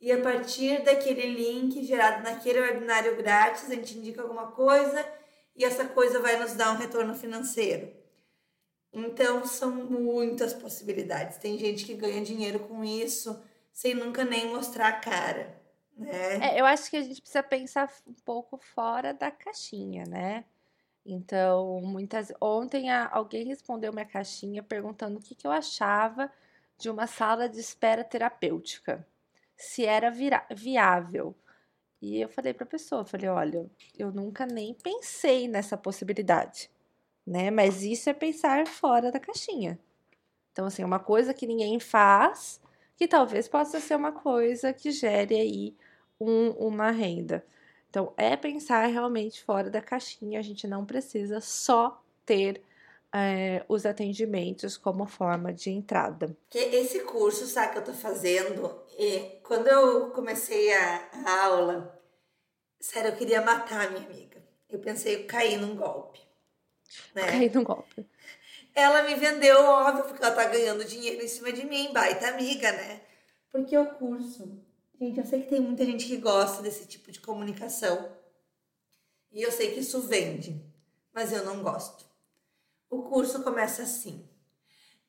E 0.00 0.12
a 0.12 0.20
partir 0.20 0.82
daquele 0.82 1.26
link 1.26 1.84
gerado 1.84 2.22
naquele 2.22 2.60
webinário 2.60 3.16
grátis, 3.16 3.70
a 3.70 3.74
gente 3.74 3.96
indica 3.96 4.20
alguma 4.20 4.50
coisa 4.52 5.04
e 5.56 5.64
essa 5.64 5.84
coisa 5.86 6.20
vai 6.20 6.38
nos 6.38 6.54
dar 6.54 6.72
um 6.72 6.76
retorno 6.76 7.14
financeiro. 7.14 7.90
Então, 8.92 9.44
são 9.46 9.70
muitas 9.70 10.52
possibilidades. 10.52 11.38
Tem 11.38 11.58
gente 11.58 11.84
que 11.84 11.94
ganha 11.94 12.22
dinheiro 12.22 12.60
com 12.60 12.84
isso 12.84 13.42
sem 13.72 13.94
nunca 13.94 14.24
nem 14.24 14.48
mostrar 14.48 14.88
a 14.88 14.92
cara, 14.92 15.58
né? 15.96 16.54
É, 16.54 16.60
eu 16.60 16.66
acho 16.66 16.90
que 16.90 16.96
a 16.96 17.02
gente 17.02 17.20
precisa 17.20 17.42
pensar 17.42 17.90
um 18.06 18.14
pouco 18.24 18.58
fora 18.58 19.14
da 19.14 19.30
caixinha, 19.30 20.04
né? 20.04 20.44
Então, 21.04 21.80
muitas. 21.82 22.32
Ontem 22.40 22.90
alguém 22.90 23.44
respondeu 23.44 23.92
minha 23.92 24.04
caixinha 24.04 24.62
perguntando 24.62 25.18
o 25.18 25.22
que, 25.22 25.34
que 25.34 25.46
eu 25.46 25.50
achava 25.50 26.30
de 26.78 26.90
uma 26.90 27.06
sala 27.06 27.48
de 27.48 27.60
espera 27.60 28.04
terapêutica, 28.04 29.06
se 29.56 29.84
era 29.84 30.12
viável. 30.50 31.34
E 32.00 32.20
eu 32.20 32.28
falei 32.28 32.52
para 32.52 32.64
a 32.64 32.68
pessoa, 32.68 33.04
falei, 33.04 33.28
olha, 33.28 33.70
eu 33.96 34.10
nunca 34.12 34.44
nem 34.44 34.74
pensei 34.74 35.46
nessa 35.46 35.76
possibilidade, 35.76 36.68
né? 37.26 37.50
Mas 37.50 37.82
isso 37.82 38.10
é 38.10 38.14
pensar 38.14 38.66
fora 38.66 39.10
da 39.10 39.20
caixinha. 39.20 39.78
Então, 40.52 40.66
assim, 40.66 40.84
uma 40.84 40.98
coisa 40.98 41.32
que 41.32 41.46
ninguém 41.46 41.80
faz, 41.80 42.60
que 42.96 43.08
talvez 43.08 43.48
possa 43.48 43.80
ser 43.80 43.96
uma 43.96 44.12
coisa 44.12 44.72
que 44.72 44.90
gere 44.90 45.34
aí 45.34 45.76
um, 46.20 46.50
uma 46.50 46.90
renda. 46.90 47.44
Então, 47.88 48.12
é 48.16 48.36
pensar 48.36 48.86
realmente 48.86 49.42
fora 49.42 49.70
da 49.70 49.80
caixinha. 49.80 50.38
A 50.38 50.42
gente 50.42 50.66
não 50.66 50.84
precisa 50.84 51.40
só 51.40 52.02
ter 52.24 52.62
é, 53.12 53.64
os 53.68 53.84
atendimentos 53.84 54.76
como 54.76 55.06
forma 55.06 55.52
de 55.52 55.70
entrada. 55.70 56.36
Esse 56.54 57.00
curso, 57.00 57.46
sabe, 57.46 57.72
que 57.72 57.78
eu 57.78 57.84
tô 57.84 57.92
fazendo, 57.92 58.82
e 58.98 59.38
quando 59.42 59.68
eu 59.68 60.10
comecei 60.10 60.72
a, 60.72 61.08
a 61.12 61.44
aula, 61.44 62.02
sério, 62.80 63.10
eu 63.10 63.16
queria 63.16 63.42
matar 63.42 63.86
a 63.86 63.90
minha 63.90 64.06
amiga. 64.06 64.42
Eu 64.68 64.78
pensei, 64.78 65.16
eu 65.16 65.26
caí 65.26 65.56
num 65.58 65.76
golpe. 65.76 66.20
Né? 67.14 67.26
Caí 67.26 67.50
num 67.50 67.64
golpe. 67.64 68.06
Ela 68.74 69.02
me 69.02 69.14
vendeu, 69.14 69.62
óbvio, 69.64 70.04
porque 70.04 70.24
ela 70.24 70.34
tá 70.34 70.44
ganhando 70.44 70.84
dinheiro 70.84 71.22
em 71.22 71.28
cima 71.28 71.52
de 71.52 71.64
mim, 71.66 71.92
baita 71.92 72.28
amiga, 72.28 72.72
né? 72.72 73.02
Porque 73.50 73.76
o 73.76 73.86
curso 73.94 74.62
Gente, 75.02 75.18
eu 75.18 75.26
sei 75.26 75.42
que 75.42 75.48
tem 75.48 75.60
muita 75.60 75.84
gente 75.84 76.06
que 76.06 76.16
gosta 76.16 76.62
desse 76.62 76.86
tipo 76.86 77.10
de 77.10 77.18
comunicação. 77.18 78.08
E 79.32 79.42
eu 79.42 79.50
sei 79.50 79.72
que 79.72 79.80
isso 79.80 80.00
vende, 80.02 80.64
mas 81.12 81.32
eu 81.32 81.44
não 81.44 81.60
gosto. 81.60 82.06
O 82.88 83.02
curso 83.02 83.42
começa 83.42 83.82
assim. 83.82 84.24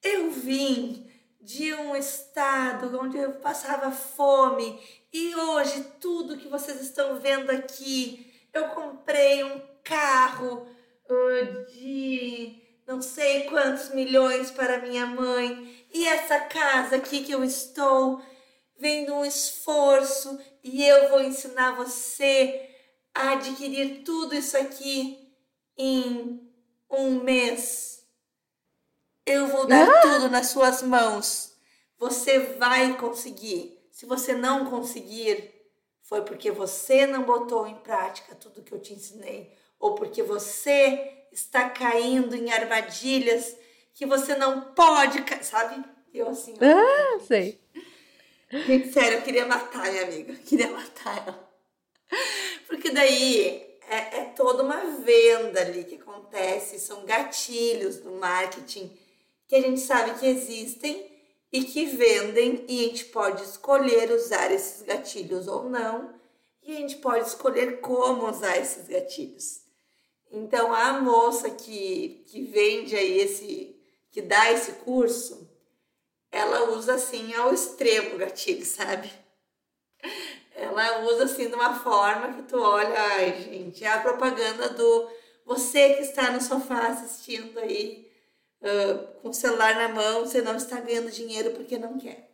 Eu 0.01 0.31
vim 0.31 1.07
de 1.39 1.75
um 1.75 1.95
estado 1.95 2.99
onde 2.99 3.19
eu 3.19 3.33
passava 3.33 3.91
fome 3.91 4.81
e 5.13 5.35
hoje 5.35 5.83
tudo 5.99 6.39
que 6.39 6.47
vocês 6.47 6.81
estão 6.81 7.19
vendo 7.19 7.51
aqui, 7.51 8.33
eu 8.51 8.69
comprei 8.69 9.43
um 9.43 9.61
carro 9.83 10.65
uh, 11.09 11.71
de 11.71 12.61
não 12.85 13.01
sei 13.01 13.45
quantos 13.45 13.89
milhões 13.93 14.51
para 14.51 14.79
minha 14.79 15.05
mãe 15.05 15.85
e 15.93 16.07
essa 16.07 16.39
casa 16.39 16.97
aqui 16.97 17.23
que 17.23 17.31
eu 17.31 17.43
estou 17.43 18.21
vem 18.77 19.05
de 19.05 19.11
um 19.11 19.23
esforço 19.23 20.39
e 20.63 20.85
eu 20.85 21.09
vou 21.09 21.21
ensinar 21.21 21.75
você 21.75 22.69
a 23.13 23.33
adquirir 23.33 24.03
tudo 24.03 24.35
isso 24.35 24.57
aqui 24.57 25.31
em 25.77 26.51
um 26.89 27.23
mês. 27.23 28.03
Eu 29.25 29.47
vou 29.47 29.65
dar 29.65 29.87
ah! 29.87 30.01
tudo 30.01 30.29
nas 30.29 30.47
suas 30.47 30.81
mãos. 30.81 31.53
Você 31.97 32.39
vai 32.39 32.97
conseguir. 32.97 33.79
Se 33.91 34.05
você 34.05 34.33
não 34.33 34.65
conseguir, 34.65 35.53
foi 36.01 36.23
porque 36.23 36.51
você 36.51 37.05
não 37.05 37.23
botou 37.23 37.65
em 37.67 37.75
prática 37.75 38.35
tudo 38.35 38.63
que 38.63 38.73
eu 38.73 38.79
te 38.79 38.93
ensinei, 38.93 39.55
ou 39.83 39.95
porque 39.95 40.23
você 40.23 41.25
está 41.29 41.69
caindo 41.69 42.33
em 42.33 42.53
armadilhas 42.53 43.53
que 43.93 44.05
você 44.05 44.33
não 44.33 44.61
pode, 44.73 45.21
sabe? 45.43 45.83
Eu 46.13 46.29
assim. 46.29 46.53
Ah, 46.61 47.19
sei. 47.27 47.59
Gente, 48.49 48.93
sério, 48.93 49.17
eu 49.17 49.21
queria 49.23 49.45
matar 49.45 49.91
minha 49.91 50.03
amiga. 50.03 50.31
Eu 50.31 50.39
queria 50.39 50.71
matar 50.71 51.27
ela. 51.27 51.53
Porque 52.65 52.91
daí 52.91 53.77
é, 53.89 54.19
é 54.19 54.25
toda 54.33 54.63
uma 54.63 54.85
venda 55.01 55.59
ali 55.59 55.83
que 55.83 55.95
acontece, 55.95 56.79
são 56.79 57.03
gatilhos 57.05 57.97
do 57.97 58.11
marketing 58.11 58.89
que 59.49 59.55
a 59.57 59.61
gente 59.61 59.81
sabe 59.81 60.17
que 60.17 60.25
existem 60.25 61.11
e 61.51 61.65
que 61.65 61.87
vendem, 61.87 62.63
e 62.69 62.79
a 62.79 62.83
gente 62.87 63.05
pode 63.05 63.43
escolher 63.43 64.09
usar 64.11 64.49
esses 64.49 64.81
gatilhos 64.81 65.47
ou 65.47 65.69
não, 65.69 66.13
e 66.63 66.71
a 66.71 66.79
gente 66.79 66.95
pode 66.97 67.27
escolher 67.27 67.81
como 67.81 68.29
usar 68.29 68.57
esses 68.57 68.87
gatilhos. 68.87 69.62
Então, 70.35 70.73
a 70.73 70.93
moça 70.93 71.47
que, 71.51 72.25
que 72.25 72.41
vende 72.41 72.95
aí 72.95 73.19
esse, 73.19 73.79
que 74.11 74.19
dá 74.19 74.51
esse 74.51 74.71
curso, 74.83 75.47
ela 76.31 76.71
usa 76.71 76.95
assim 76.95 77.35
ao 77.35 77.53
extremo 77.53 78.15
o 78.15 78.17
gatilho, 78.17 78.65
sabe? 78.65 79.11
Ela 80.55 81.01
usa 81.01 81.25
assim 81.25 81.49
de 81.49 81.53
uma 81.53 81.79
forma 81.79 82.33
que 82.33 82.41
tu 82.43 82.59
olha, 82.59 82.99
ai 82.99 83.43
gente, 83.43 83.83
é 83.83 83.89
a 83.89 84.01
propaganda 84.01 84.69
do 84.69 85.07
você 85.45 85.93
que 85.93 86.01
está 86.01 86.31
no 86.31 86.41
sofá 86.41 86.87
assistindo 86.87 87.59
aí 87.59 88.11
uh, 88.61 89.21
com 89.21 89.29
o 89.29 89.33
celular 89.33 89.75
na 89.75 89.89
mão, 89.89 90.21
você 90.21 90.41
não 90.41 90.55
está 90.55 90.79
ganhando 90.79 91.11
dinheiro 91.11 91.51
porque 91.51 91.77
não 91.77 91.99
quer. 91.99 92.31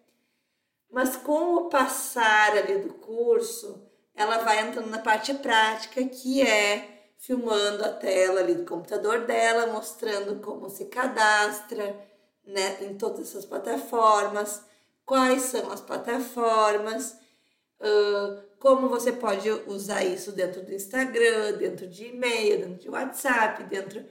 Mas 0.90 1.18
com 1.18 1.56
o 1.56 1.70
passar 1.70 2.56
ali 2.56 2.78
do 2.78 2.94
curso, 2.94 3.86
ela 4.16 4.38
vai 4.38 4.62
entrando 4.62 4.90
na 4.90 5.00
parte 5.00 5.34
prática, 5.34 6.02
que 6.06 6.42
é 6.42 6.99
filmando 7.20 7.84
a 7.84 7.90
tela 7.90 8.40
ali 8.40 8.56
do 8.56 8.66
computador 8.66 9.26
dela, 9.26 9.68
mostrando 9.68 10.42
como 10.42 10.70
se 10.70 10.86
cadastra, 10.86 12.00
né, 12.46 12.78
em 12.82 12.98
todas 12.98 13.28
essas 13.30 13.46
plataformas, 13.46 14.64
quais 15.06 15.44
são 15.44 15.70
as 15.70 15.82
plataformas, 15.82 17.18
uh, 17.82 18.42
como 18.58 18.88
você 18.88 19.12
pode 19.12 19.50
usar 19.68 20.04
isso 20.04 20.32
dentro 20.32 20.64
do 20.64 20.74
Instagram, 20.74 21.58
dentro 21.58 21.88
de 21.88 22.06
e-mail, 22.08 22.60
dentro 22.60 22.80
de 22.80 22.90
WhatsApp, 22.90 23.64
dentro. 23.66 24.04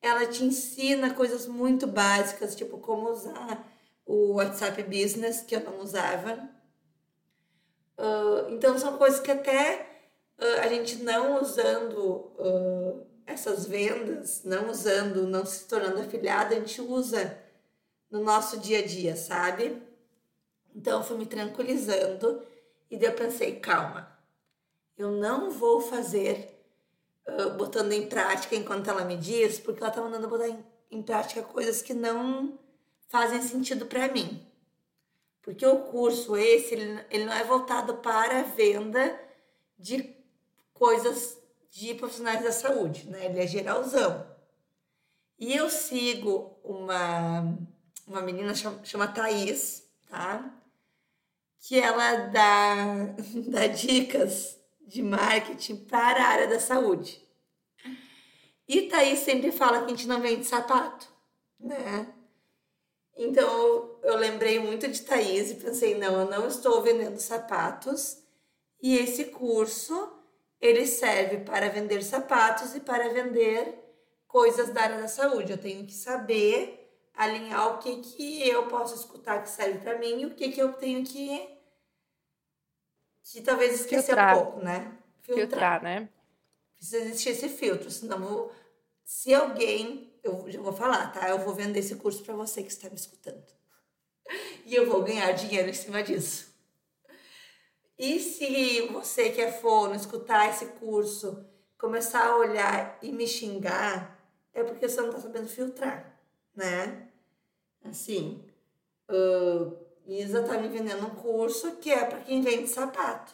Ela 0.00 0.26
te 0.26 0.44
ensina 0.44 1.12
coisas 1.12 1.46
muito 1.46 1.86
básicas, 1.86 2.54
tipo 2.54 2.78
como 2.78 3.10
usar 3.10 3.66
o 4.06 4.34
WhatsApp 4.34 4.82
Business, 4.84 5.40
que 5.40 5.56
eu 5.56 5.60
não 5.60 5.80
usava. 5.80 6.48
Uh, 7.98 8.50
então, 8.50 8.78
são 8.78 8.96
coisas 8.96 9.20
que 9.20 9.30
até 9.30 9.93
a 10.46 10.68
gente 10.68 11.02
não 11.02 11.40
usando 11.40 12.32
essas 13.26 13.66
vendas, 13.66 14.42
não 14.44 14.70
usando, 14.70 15.26
não 15.26 15.44
se 15.44 15.66
tornando 15.66 16.00
afiliada, 16.00 16.54
a 16.54 16.58
gente 16.58 16.80
usa 16.80 17.38
no 18.10 18.22
nosso 18.22 18.58
dia 18.58 18.80
a 18.80 18.86
dia, 18.86 19.16
sabe? 19.16 19.82
Então 20.74 20.98
eu 20.98 21.04
fui 21.04 21.16
me 21.16 21.26
tranquilizando 21.26 22.42
e 22.90 22.96
daí 22.96 23.08
eu 23.08 23.14
pensei, 23.14 23.58
calma, 23.58 24.16
eu 24.96 25.10
não 25.10 25.50
vou 25.50 25.80
fazer 25.80 26.62
uh, 27.26 27.50
botando 27.56 27.92
em 27.92 28.06
prática 28.06 28.54
enquanto 28.54 28.88
ela 28.88 29.04
me 29.04 29.16
diz, 29.16 29.58
porque 29.58 29.82
ela 29.82 29.92
tá 29.92 30.00
mandando 30.00 30.28
botar 30.28 30.48
em, 30.48 30.64
em 30.90 31.02
prática 31.02 31.42
coisas 31.42 31.82
que 31.82 31.94
não 31.94 32.58
fazem 33.08 33.42
sentido 33.42 33.86
para 33.86 34.08
mim. 34.08 34.46
Porque 35.42 35.66
o 35.66 35.80
curso 35.80 36.36
esse, 36.36 36.74
ele, 36.74 37.04
ele 37.10 37.24
não 37.24 37.32
é 37.32 37.44
voltado 37.44 37.94
para 37.96 38.40
a 38.40 38.44
venda 38.44 39.20
de 39.78 40.13
coisas 40.74 41.38
de 41.70 41.94
profissionais 41.94 42.42
da 42.42 42.52
saúde, 42.52 43.08
né? 43.08 43.24
Ele 43.24 43.40
é 43.40 43.46
geralzão. 43.46 44.26
E 45.38 45.54
eu 45.56 45.70
sigo 45.70 46.58
uma 46.62 47.56
uma 48.06 48.20
menina 48.20 48.54
chama, 48.54 48.84
chama 48.84 49.08
Thaís, 49.08 49.88
tá? 50.08 50.52
Que 51.60 51.78
ela 51.78 52.26
dá, 52.26 52.74
dá 53.48 53.66
dicas 53.66 54.58
de 54.86 55.02
marketing 55.02 55.76
para 55.76 56.22
a 56.22 56.28
área 56.28 56.46
da 56.46 56.60
saúde. 56.60 57.24
E 58.68 58.82
Thaís 58.82 59.20
sempre 59.20 59.52
fala 59.52 59.78
que 59.78 59.84
a 59.86 59.88
gente 59.88 60.06
não 60.06 60.20
vende 60.20 60.44
sapato, 60.44 61.08
né? 61.58 62.12
Então 63.16 63.98
eu 64.02 64.16
lembrei 64.16 64.58
muito 64.58 64.88
de 64.88 65.02
Thaís 65.02 65.50
e 65.50 65.54
pensei, 65.54 65.94
não, 65.96 66.20
eu 66.20 66.30
não 66.30 66.46
estou 66.48 66.82
vendendo 66.82 67.18
sapatos. 67.18 68.18
E 68.82 68.96
esse 68.96 69.26
curso, 69.26 70.12
ele 70.64 70.86
serve 70.86 71.38
para 71.44 71.68
vender 71.68 72.02
sapatos 72.02 72.74
e 72.74 72.80
para 72.80 73.10
vender 73.10 73.78
coisas 74.26 74.70
da 74.70 74.80
área 74.80 74.96
da 74.96 75.08
saúde. 75.08 75.52
Eu 75.52 75.58
tenho 75.58 75.84
que 75.84 75.92
saber 75.92 76.90
alinhar 77.14 77.74
o 77.74 77.78
que, 77.78 77.96
que 78.00 78.48
eu 78.48 78.66
posso 78.66 78.94
escutar 78.94 79.42
que 79.42 79.50
serve 79.50 79.78
para 79.80 79.98
mim 79.98 80.22
e 80.22 80.26
o 80.26 80.34
que, 80.34 80.50
que 80.50 80.62
eu 80.62 80.72
tenho 80.72 81.04
que. 81.04 81.46
que 83.24 83.42
talvez 83.42 83.74
esquecer 83.74 84.06
Filtrar. 84.06 84.38
um 84.38 84.42
pouco, 84.42 84.64
né? 84.64 84.96
Filtrar. 85.20 85.48
Filtrar, 85.48 85.82
né? 85.82 86.08
Precisa 86.74 87.04
existir 87.04 87.28
esse 87.30 87.48
filtro, 87.50 87.90
senão 87.90 88.50
se 89.04 89.34
alguém 89.34 90.18
eu 90.22 90.46
já 90.48 90.62
vou 90.62 90.72
falar, 90.72 91.12
tá? 91.12 91.28
Eu 91.28 91.40
vou 91.40 91.54
vender 91.54 91.80
esse 91.80 91.96
curso 91.96 92.24
para 92.24 92.34
você 92.34 92.62
que 92.62 92.70
está 92.70 92.88
me 92.88 92.96
escutando. 92.96 93.44
E 94.66 94.74
eu 94.74 94.88
vou 94.88 95.02
ganhar 95.02 95.30
dinheiro 95.32 95.68
em 95.68 95.74
cima 95.74 96.02
disso. 96.02 96.53
E 97.98 98.18
se 98.18 98.88
você 98.88 99.30
que 99.30 99.40
é 99.40 99.52
fono 99.52 99.94
escutar 99.94 100.50
esse 100.50 100.66
curso, 100.66 101.46
começar 101.78 102.26
a 102.26 102.36
olhar 102.36 102.98
e 103.00 103.12
me 103.12 103.26
xingar, 103.26 104.18
é 104.52 104.64
porque 104.64 104.88
você 104.88 105.00
não 105.00 105.10
está 105.10 105.20
sabendo 105.20 105.48
filtrar, 105.48 106.18
né? 106.54 107.08
Assim, 107.84 108.44
uh, 109.08 109.76
Isa 110.06 110.42
tá 110.42 110.58
me 110.58 110.68
vendendo 110.68 111.06
um 111.06 111.14
curso 111.14 111.76
que 111.76 111.90
é 111.90 112.04
para 112.04 112.20
quem 112.20 112.40
vende 112.40 112.68
sapato. 112.68 113.32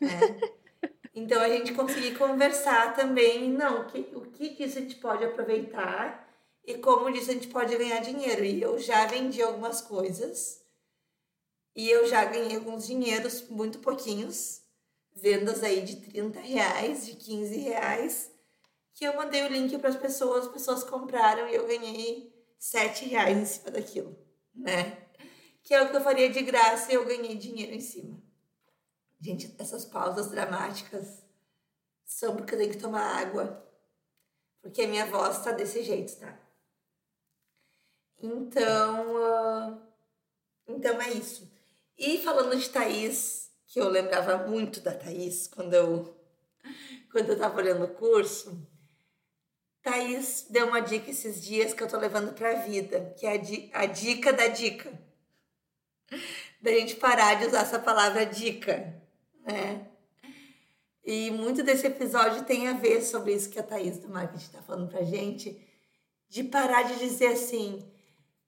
Né? 0.00 0.40
então 1.14 1.40
a 1.40 1.48
gente 1.48 1.72
conseguir 1.74 2.16
conversar 2.16 2.94
também, 2.94 3.50
não, 3.50 3.82
o 3.82 3.84
que, 3.86 3.98
o 4.14 4.20
que 4.22 4.50
disso 4.50 4.78
a 4.78 4.82
gente 4.82 4.96
pode 4.96 5.24
aproveitar 5.24 6.28
e 6.64 6.74
como 6.78 7.10
disso 7.10 7.30
a 7.30 7.34
gente 7.34 7.48
pode 7.48 7.76
ganhar 7.76 8.00
dinheiro. 8.00 8.44
E 8.44 8.60
eu 8.60 8.78
já 8.78 9.06
vendi 9.06 9.42
algumas 9.42 9.80
coisas 9.80 10.61
e 11.74 11.88
eu 11.88 12.06
já 12.06 12.24
ganhei 12.24 12.56
alguns 12.56 12.86
dinheiros, 12.86 13.48
muito 13.48 13.78
pouquinhos, 13.78 14.62
vendas 15.14 15.62
aí 15.62 15.82
de 15.82 15.96
30 15.96 16.40
reais, 16.40 17.06
de 17.06 17.14
15 17.16 17.56
reais, 17.58 18.30
que 18.94 19.04
eu 19.04 19.16
mandei 19.16 19.42
o 19.44 19.48
link 19.48 19.76
para 19.78 19.88
as 19.88 19.96
pessoas, 19.96 20.46
as 20.46 20.52
pessoas 20.52 20.84
compraram 20.84 21.48
e 21.48 21.54
eu 21.54 21.66
ganhei 21.66 22.32
7 22.58 23.06
reais 23.06 23.36
em 23.36 23.44
cima 23.44 23.70
daquilo, 23.70 24.16
né? 24.54 25.08
Que 25.62 25.74
é 25.74 25.82
o 25.82 25.90
que 25.90 25.96
eu 25.96 26.02
faria 26.02 26.28
de 26.28 26.42
graça 26.42 26.92
e 26.92 26.94
eu 26.94 27.04
ganhei 27.04 27.36
dinheiro 27.36 27.72
em 27.72 27.80
cima. 27.80 28.22
Gente, 29.20 29.54
essas 29.58 29.84
pausas 29.84 30.30
dramáticas 30.30 31.24
são 32.04 32.36
porque 32.36 32.54
eu 32.54 32.58
tenho 32.58 32.72
que 32.72 32.78
tomar 32.78 33.18
água, 33.18 33.64
porque 34.60 34.82
a 34.82 34.88
minha 34.88 35.06
voz 35.06 35.42
tá 35.42 35.52
desse 35.52 35.82
jeito, 35.82 36.18
tá? 36.18 36.38
Então, 38.20 39.16
uh, 39.16 39.82
então 40.68 41.00
é 41.00 41.12
isso. 41.12 41.51
E 42.04 42.18
falando 42.18 42.58
de 42.58 42.68
Thaís, 42.68 43.48
que 43.68 43.80
eu 43.80 43.88
lembrava 43.88 44.48
muito 44.48 44.80
da 44.80 44.92
Thaís 44.92 45.46
quando 45.46 45.72
eu, 45.72 46.20
quando 47.12 47.28
eu 47.28 47.38
tava 47.38 47.58
olhando 47.58 47.84
o 47.84 47.94
curso, 47.94 48.68
Thaís 49.80 50.48
deu 50.50 50.66
uma 50.66 50.80
dica 50.80 51.12
esses 51.12 51.40
dias 51.40 51.72
que 51.72 51.80
eu 51.80 51.86
tô 51.86 51.96
levando 51.96 52.34
pra 52.34 52.54
vida, 52.54 53.14
que 53.16 53.24
é 53.24 53.34
a, 53.34 53.36
di 53.36 53.70
a 53.72 53.86
dica 53.86 54.32
da 54.32 54.48
dica. 54.48 54.92
Da 56.60 56.72
gente 56.72 56.96
parar 56.96 57.34
de 57.34 57.46
usar 57.46 57.60
essa 57.60 57.78
palavra 57.78 58.26
dica, 58.26 59.00
né? 59.46 59.86
E 61.04 61.30
muito 61.30 61.62
desse 61.62 61.86
episódio 61.86 62.42
tem 62.42 62.66
a 62.66 62.72
ver 62.72 63.00
sobre 63.02 63.32
isso 63.32 63.48
que 63.48 63.60
a 63.60 63.62
Thaís 63.62 63.98
do 63.98 64.08
marketing 64.08 64.44
está 64.44 64.60
falando 64.60 64.90
pra 64.90 65.04
gente, 65.04 65.56
de 66.28 66.42
parar 66.42 66.82
de 66.82 66.98
dizer 66.98 67.28
assim, 67.28 67.88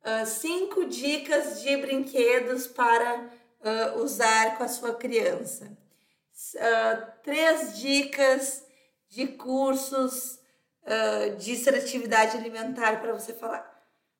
uh, 0.00 0.26
cinco 0.26 0.86
dicas 0.86 1.62
de 1.62 1.76
brinquedos 1.76 2.66
para 2.66 3.33
uh, 3.64 4.02
usar 4.02 4.56
com 4.56 4.64
a 4.64 4.68
sua 4.68 4.94
criança. 4.94 5.76
Uh, 6.54 7.12
três 7.22 7.78
dicas 7.78 8.64
de 9.08 9.26
cursos 9.26 10.38
uh, 10.82 11.36
de 11.36 11.56
seletividade 11.56 12.36
alimentar 12.36 13.00
para 13.00 13.12
você 13.12 13.32
falar. 13.32 13.72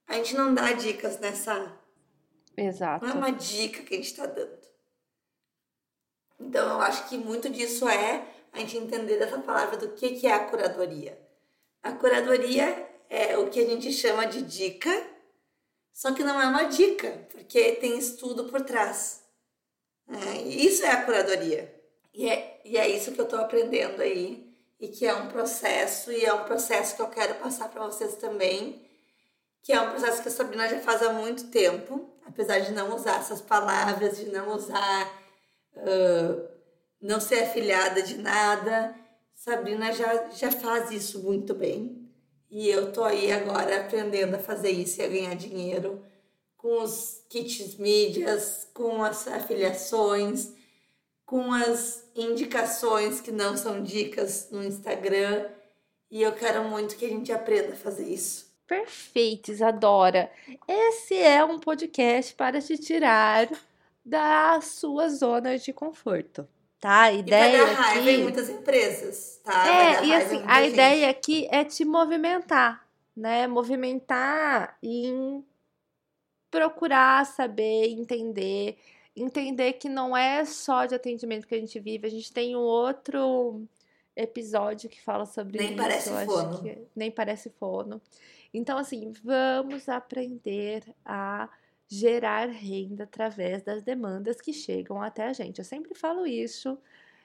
A 0.07 0.15
gente 0.15 0.35
não 0.35 0.55
dá 0.55 0.73
dicas 0.73 1.19
nessa. 1.19 1.73
Exato. 2.57 3.05
Não 3.05 3.13
é 3.13 3.17
uma 3.17 3.33
dica 3.33 3.83
que 3.83 3.95
a 3.95 3.97
gente 3.97 4.11
está 4.11 4.27
dando. 4.27 4.65
Então, 6.39 6.75
eu 6.75 6.81
acho 6.81 7.09
que 7.09 7.17
muito 7.17 7.49
disso 7.49 7.89
é 7.89 8.27
a 8.53 8.59
gente 8.59 8.77
entender 8.77 9.19
dessa 9.19 9.39
palavra 9.39 9.77
do 9.77 9.93
que, 9.93 10.11
que 10.11 10.27
é 10.27 10.33
a 10.33 10.47
curadoria. 10.47 11.19
A 11.83 11.93
curadoria 11.93 12.89
é 13.09 13.37
o 13.39 13.51
que 13.51 13.61
a 13.61 13.67
gente 13.67 13.93
chama 13.93 14.27
de 14.27 14.43
dica, 14.43 14.91
só 15.93 16.13
que 16.13 16.23
não 16.23 16.41
é 16.41 16.47
uma 16.47 16.65
dica, 16.65 17.27
porque 17.31 17.73
tem 17.73 17.99
estudo 17.99 18.45
por 18.45 18.61
trás. 18.63 19.24
É, 20.09 20.43
isso 20.43 20.85
é 20.85 20.91
a 20.91 21.03
curadoria. 21.03 21.73
E 22.13 22.29
é, 22.29 22.61
e 22.65 22.77
é 22.77 22.89
isso 22.89 23.13
que 23.13 23.21
eu 23.21 23.25
estou 23.25 23.39
aprendendo 23.39 24.01
aí. 24.01 24.53
E 24.81 24.89
que 24.89 25.07
é 25.07 25.15
um 25.15 25.29
processo, 25.29 26.13
e 26.13 26.25
é 26.25 26.33
um 26.35 26.45
processo 26.45 26.97
que 26.97 27.03
eu 27.03 27.09
quero 27.09 27.35
passar 27.37 27.69
para 27.69 27.87
vocês 27.87 28.17
também. 28.17 28.85
Que 29.63 29.73
é 29.73 29.81
um 29.81 29.91
processo 29.91 30.23
que 30.23 30.29
a 30.29 30.33
Sabrina 30.33 30.69
já 30.69 30.81
faz 30.81 31.03
há 31.03 31.13
muito 31.13 31.49
tempo, 31.49 32.11
apesar 32.27 32.59
de 32.59 32.73
não 32.73 32.95
usar 32.95 33.21
essas 33.21 33.41
palavras, 33.41 34.19
de 34.19 34.27
não 34.27 34.55
usar. 34.55 35.25
Uh, 35.77 36.55
não 37.05 37.21
ser 37.21 37.43
afiliada 37.43 38.03
de 38.03 38.17
nada. 38.17 38.95
Sabrina 39.35 39.93
já, 39.93 40.31
já 40.31 40.51
faz 40.51 40.91
isso 40.91 41.23
muito 41.23 41.55
bem. 41.55 42.11
E 42.51 42.69
eu 42.69 42.93
tô 42.93 43.05
aí 43.05 43.31
agora 43.31 43.81
aprendendo 43.81 44.37
a 44.37 44.39
fazer 44.39 44.71
isso 44.71 45.01
e 45.01 45.05
a 45.05 45.09
ganhar 45.09 45.35
dinheiro 45.35 46.03
com 46.65 46.83
os 46.83 47.23
kits 47.29 47.77
mídias, 47.77 48.67
com 48.73 49.05
as 49.05 49.29
afiliações, 49.29 50.51
com 51.27 51.53
as 51.53 52.09
indicações 52.17 53.21
que 53.21 53.31
não 53.31 53.55
são 53.55 53.83
dicas 53.83 54.49
no 54.51 54.65
Instagram. 54.65 55.45
E 56.11 56.23
eu 56.23 56.33
quero 56.33 56.65
muito 56.65 56.97
que 56.97 57.05
a 57.05 57.09
gente 57.11 57.31
aprenda 57.31 57.75
a 57.75 57.77
fazer 57.77 58.09
isso. 58.09 58.51
Perfeito, 58.67 59.51
Isadora. 59.51 60.33
Esse 60.67 61.15
é 61.19 61.45
um 61.45 61.59
podcast 61.59 62.33
para 62.35 62.63
te 62.63 62.79
tirar 62.79 63.47
da 64.03 64.59
sua 64.63 65.11
zona 65.11 65.59
de 65.59 65.71
conforto. 65.71 66.49
Tá? 66.81 67.03
A 67.03 67.13
ideia 67.13 67.57
e 67.57 67.59
vai 67.59 67.75
dar 67.75 67.83
raiva 67.83 68.01
aqui... 68.01 68.11
em 68.11 68.23
muitas 68.23 68.49
empresas, 68.49 69.39
tá? 69.45 69.69
É, 69.69 70.07
e 70.07 70.15
assim, 70.15 70.43
a 70.47 70.63
gente. 70.63 70.73
ideia 70.73 71.11
aqui 71.11 71.47
é 71.51 71.63
te 71.63 71.85
movimentar, 71.85 72.87
né? 73.15 73.47
Movimentar 73.47 74.79
em 74.83 75.45
procurar 76.55 77.27
saber, 77.27 77.89
entender, 77.91 78.79
entender 79.17 79.73
que 79.73 79.89
não 79.89 80.17
é 80.17 80.45
só 80.45 80.87
de 80.87 80.95
atendimento 80.95 81.49
que 81.49 81.55
a 81.57 81.59
gente 81.59 81.81
vive, 81.81 82.07
a 82.07 82.11
gente 82.11 82.33
tem 82.33 82.55
um 82.55 82.61
outro 82.61 83.67
episódio 84.15 84.89
que 84.89 85.03
fala 85.03 85.27
sobre 85.27 85.59
nem 85.59 85.71
isso. 85.71 85.77
Parece 85.77 86.11
fono. 86.25 86.63
Que, 86.63 86.79
nem 86.95 87.11
parece 87.11 87.51
fono. 87.51 88.03
Então, 88.53 88.79
assim, 88.79 89.13
vamos 89.25 89.89
aprender 89.89 90.85
a 91.05 91.49
gerar 91.89 92.49
renda 92.49 93.03
através 93.03 93.65
das 93.65 93.83
demandas 93.83 94.41
que 94.41 94.53
chegam 94.53 95.03
até 95.03 95.25
a 95.25 95.33
gente. 95.33 95.59
Eu 95.59 95.65
sempre 95.65 95.93
falo 95.93 96.25
isso, 96.25 96.79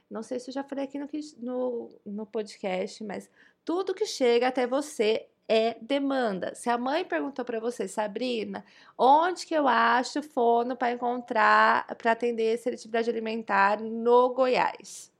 não 0.10 0.24
sei 0.24 0.40
se 0.40 0.50
eu 0.50 0.54
já 0.56 0.64
falei 0.64 0.86
aqui 0.86 0.98
no, 0.98 1.08
no, 1.38 1.90
no 2.04 2.26
podcast, 2.26 3.04
mas 3.04 3.30
tudo 3.64 3.94
que 3.94 4.08
chega 4.08 4.48
até 4.48 4.66
você 4.66 5.28
é 5.50 5.76
demanda. 5.82 6.54
Se 6.54 6.70
a 6.70 6.78
mãe 6.78 7.04
perguntou 7.04 7.44
para 7.44 7.60
você, 7.60 7.88
Sabrina, 7.88 8.64
onde 8.96 9.48
que 9.48 9.56
eu 9.56 9.68
acho 9.68 10.22
fono 10.22 10.78
para 10.78 10.92
encontrar, 10.92 11.88
para 11.96 12.12
atender 12.12 12.60
seletividade 12.60 13.10
alimentar 13.10 13.82
no 13.82 14.30
Goiás? 14.30 15.12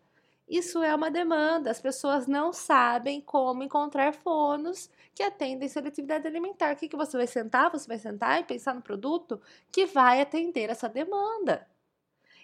Isso 0.48 0.84
é 0.84 0.94
uma 0.96 1.10
demanda. 1.10 1.72
As 1.72 1.82
pessoas 1.82 2.28
não 2.28 2.54
sabem 2.54 3.22
como 3.22 3.64
encontrar 3.64 4.14
fonos 4.14 4.90
que 5.16 5.24
atendem 5.24 5.68
seletividade 5.68 6.28
alimentar. 6.28 6.74
O 6.74 6.78
que, 6.78 6.88
que 6.88 6.98
você 6.98 7.18
vai 7.18 7.28
sentar? 7.28 7.72
Você 7.72 7.88
vai 7.88 7.98
sentar 7.98 8.40
e 8.40 8.44
pensar 8.44 8.76
no 8.76 8.82
produto 8.82 9.42
que 9.72 9.86
vai 9.88 10.22
atender 10.22 10.70
essa 10.70 10.88
demanda. 10.88 11.68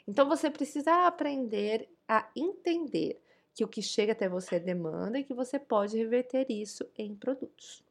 Então 0.07 0.27
você 0.27 0.49
precisa 0.49 1.07
aprender 1.07 1.89
a 2.07 2.27
entender 2.35 3.19
que 3.55 3.63
o 3.63 3.67
que 3.69 3.81
chega 3.81 4.11
até 4.11 4.27
você 4.27 4.55
é 4.55 4.59
demanda 4.59 5.17
e 5.17 5.23
que 5.23 5.33
você 5.33 5.57
pode 5.57 5.97
reverter 5.97 6.45
isso 6.51 6.85
em 6.97 7.15
produtos. 7.15 7.81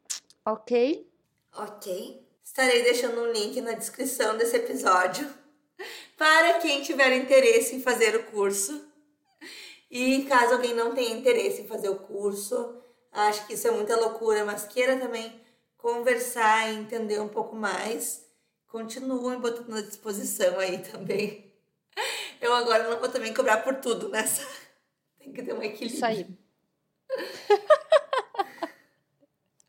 Ok? 0.45 1.09
Ok. 1.57 2.23
Estarei 2.43 2.83
deixando 2.83 3.19
um 3.19 3.31
link 3.31 3.59
na 3.61 3.71
descrição 3.71 4.37
desse 4.37 4.55
episódio 4.55 5.27
para 6.15 6.59
quem 6.59 6.83
tiver 6.83 7.11
interesse 7.13 7.75
em 7.75 7.81
fazer 7.81 8.15
o 8.15 8.25
curso. 8.25 8.87
E 9.89 10.23
caso 10.25 10.53
alguém 10.53 10.75
não 10.75 10.93
tenha 10.93 11.17
interesse 11.17 11.63
em 11.63 11.67
fazer 11.67 11.89
o 11.89 11.95
curso, 11.95 12.79
acho 13.11 13.47
que 13.47 13.53
isso 13.53 13.67
é 13.67 13.71
muita 13.71 13.95
loucura, 13.95 14.45
mas 14.45 14.65
queira 14.65 14.99
também 14.99 15.41
conversar 15.77 16.69
e 16.69 16.75
entender 16.75 17.19
um 17.19 17.27
pouco 17.27 17.55
mais, 17.55 18.23
continuem 18.67 19.39
botando 19.39 19.77
à 19.77 19.81
disposição 19.81 20.59
aí 20.59 20.79
também. 20.79 21.51
Eu 22.41 22.53
agora 22.53 22.87
não 22.89 22.99
vou 22.99 23.09
também 23.09 23.33
cobrar 23.33 23.57
por 23.57 23.75
tudo 23.75 24.09
nessa. 24.09 24.45
Tem 25.25 25.33
que 25.33 25.41
ter 25.41 25.53
um 25.53 25.63
equilíbrio. 25.63 25.95
Isso 25.95 26.05
aí. 26.05 26.27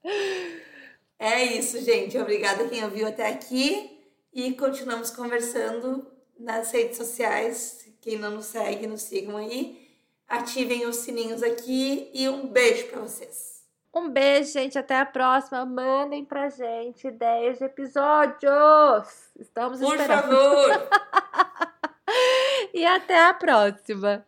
é 1.19 1.45
isso, 1.45 1.81
gente. 1.83 2.19
Obrigada 2.19 2.65
a 2.65 2.69
quem 2.69 2.85
ouviu 2.85 3.09
até 3.09 3.27
aqui. 3.27 3.99
E 4.35 4.53
continuamos 4.53 5.11
conversando 5.11 6.07
nas 6.39 6.71
redes 6.73 6.99
sociais. 6.99 7.89
Quem 8.03 8.19
não 8.19 8.33
nos 8.33 8.45
segue, 8.47 8.87
nos 8.87 9.01
sigam 9.03 9.39
aí. 9.39 9.83
Ativem 10.29 10.85
os 10.87 10.97
sininhos 10.97 11.43
aqui 11.43 12.11
e 12.13 12.29
um 12.29 12.47
beijo 12.47 12.89
para 12.89 13.01
vocês. 13.01 13.65
Um 13.95 14.11
beijo, 14.11 14.53
gente. 14.53 14.79
Até 14.79 15.01
a 15.01 15.07
próxima. 15.07 15.65
Mandem 15.65 16.23
pra 16.23 16.51
gente 16.51 17.09
ideias 17.09 17.57
de 17.57 17.65
episódios. 17.65 19.31
Estamos 19.41 19.81
Por 19.81 19.99
esperando. 19.99 20.23
favor. 20.23 20.89
e 22.75 22.85
até 22.85 23.25
a 23.25 23.33
próxima. 23.33 24.27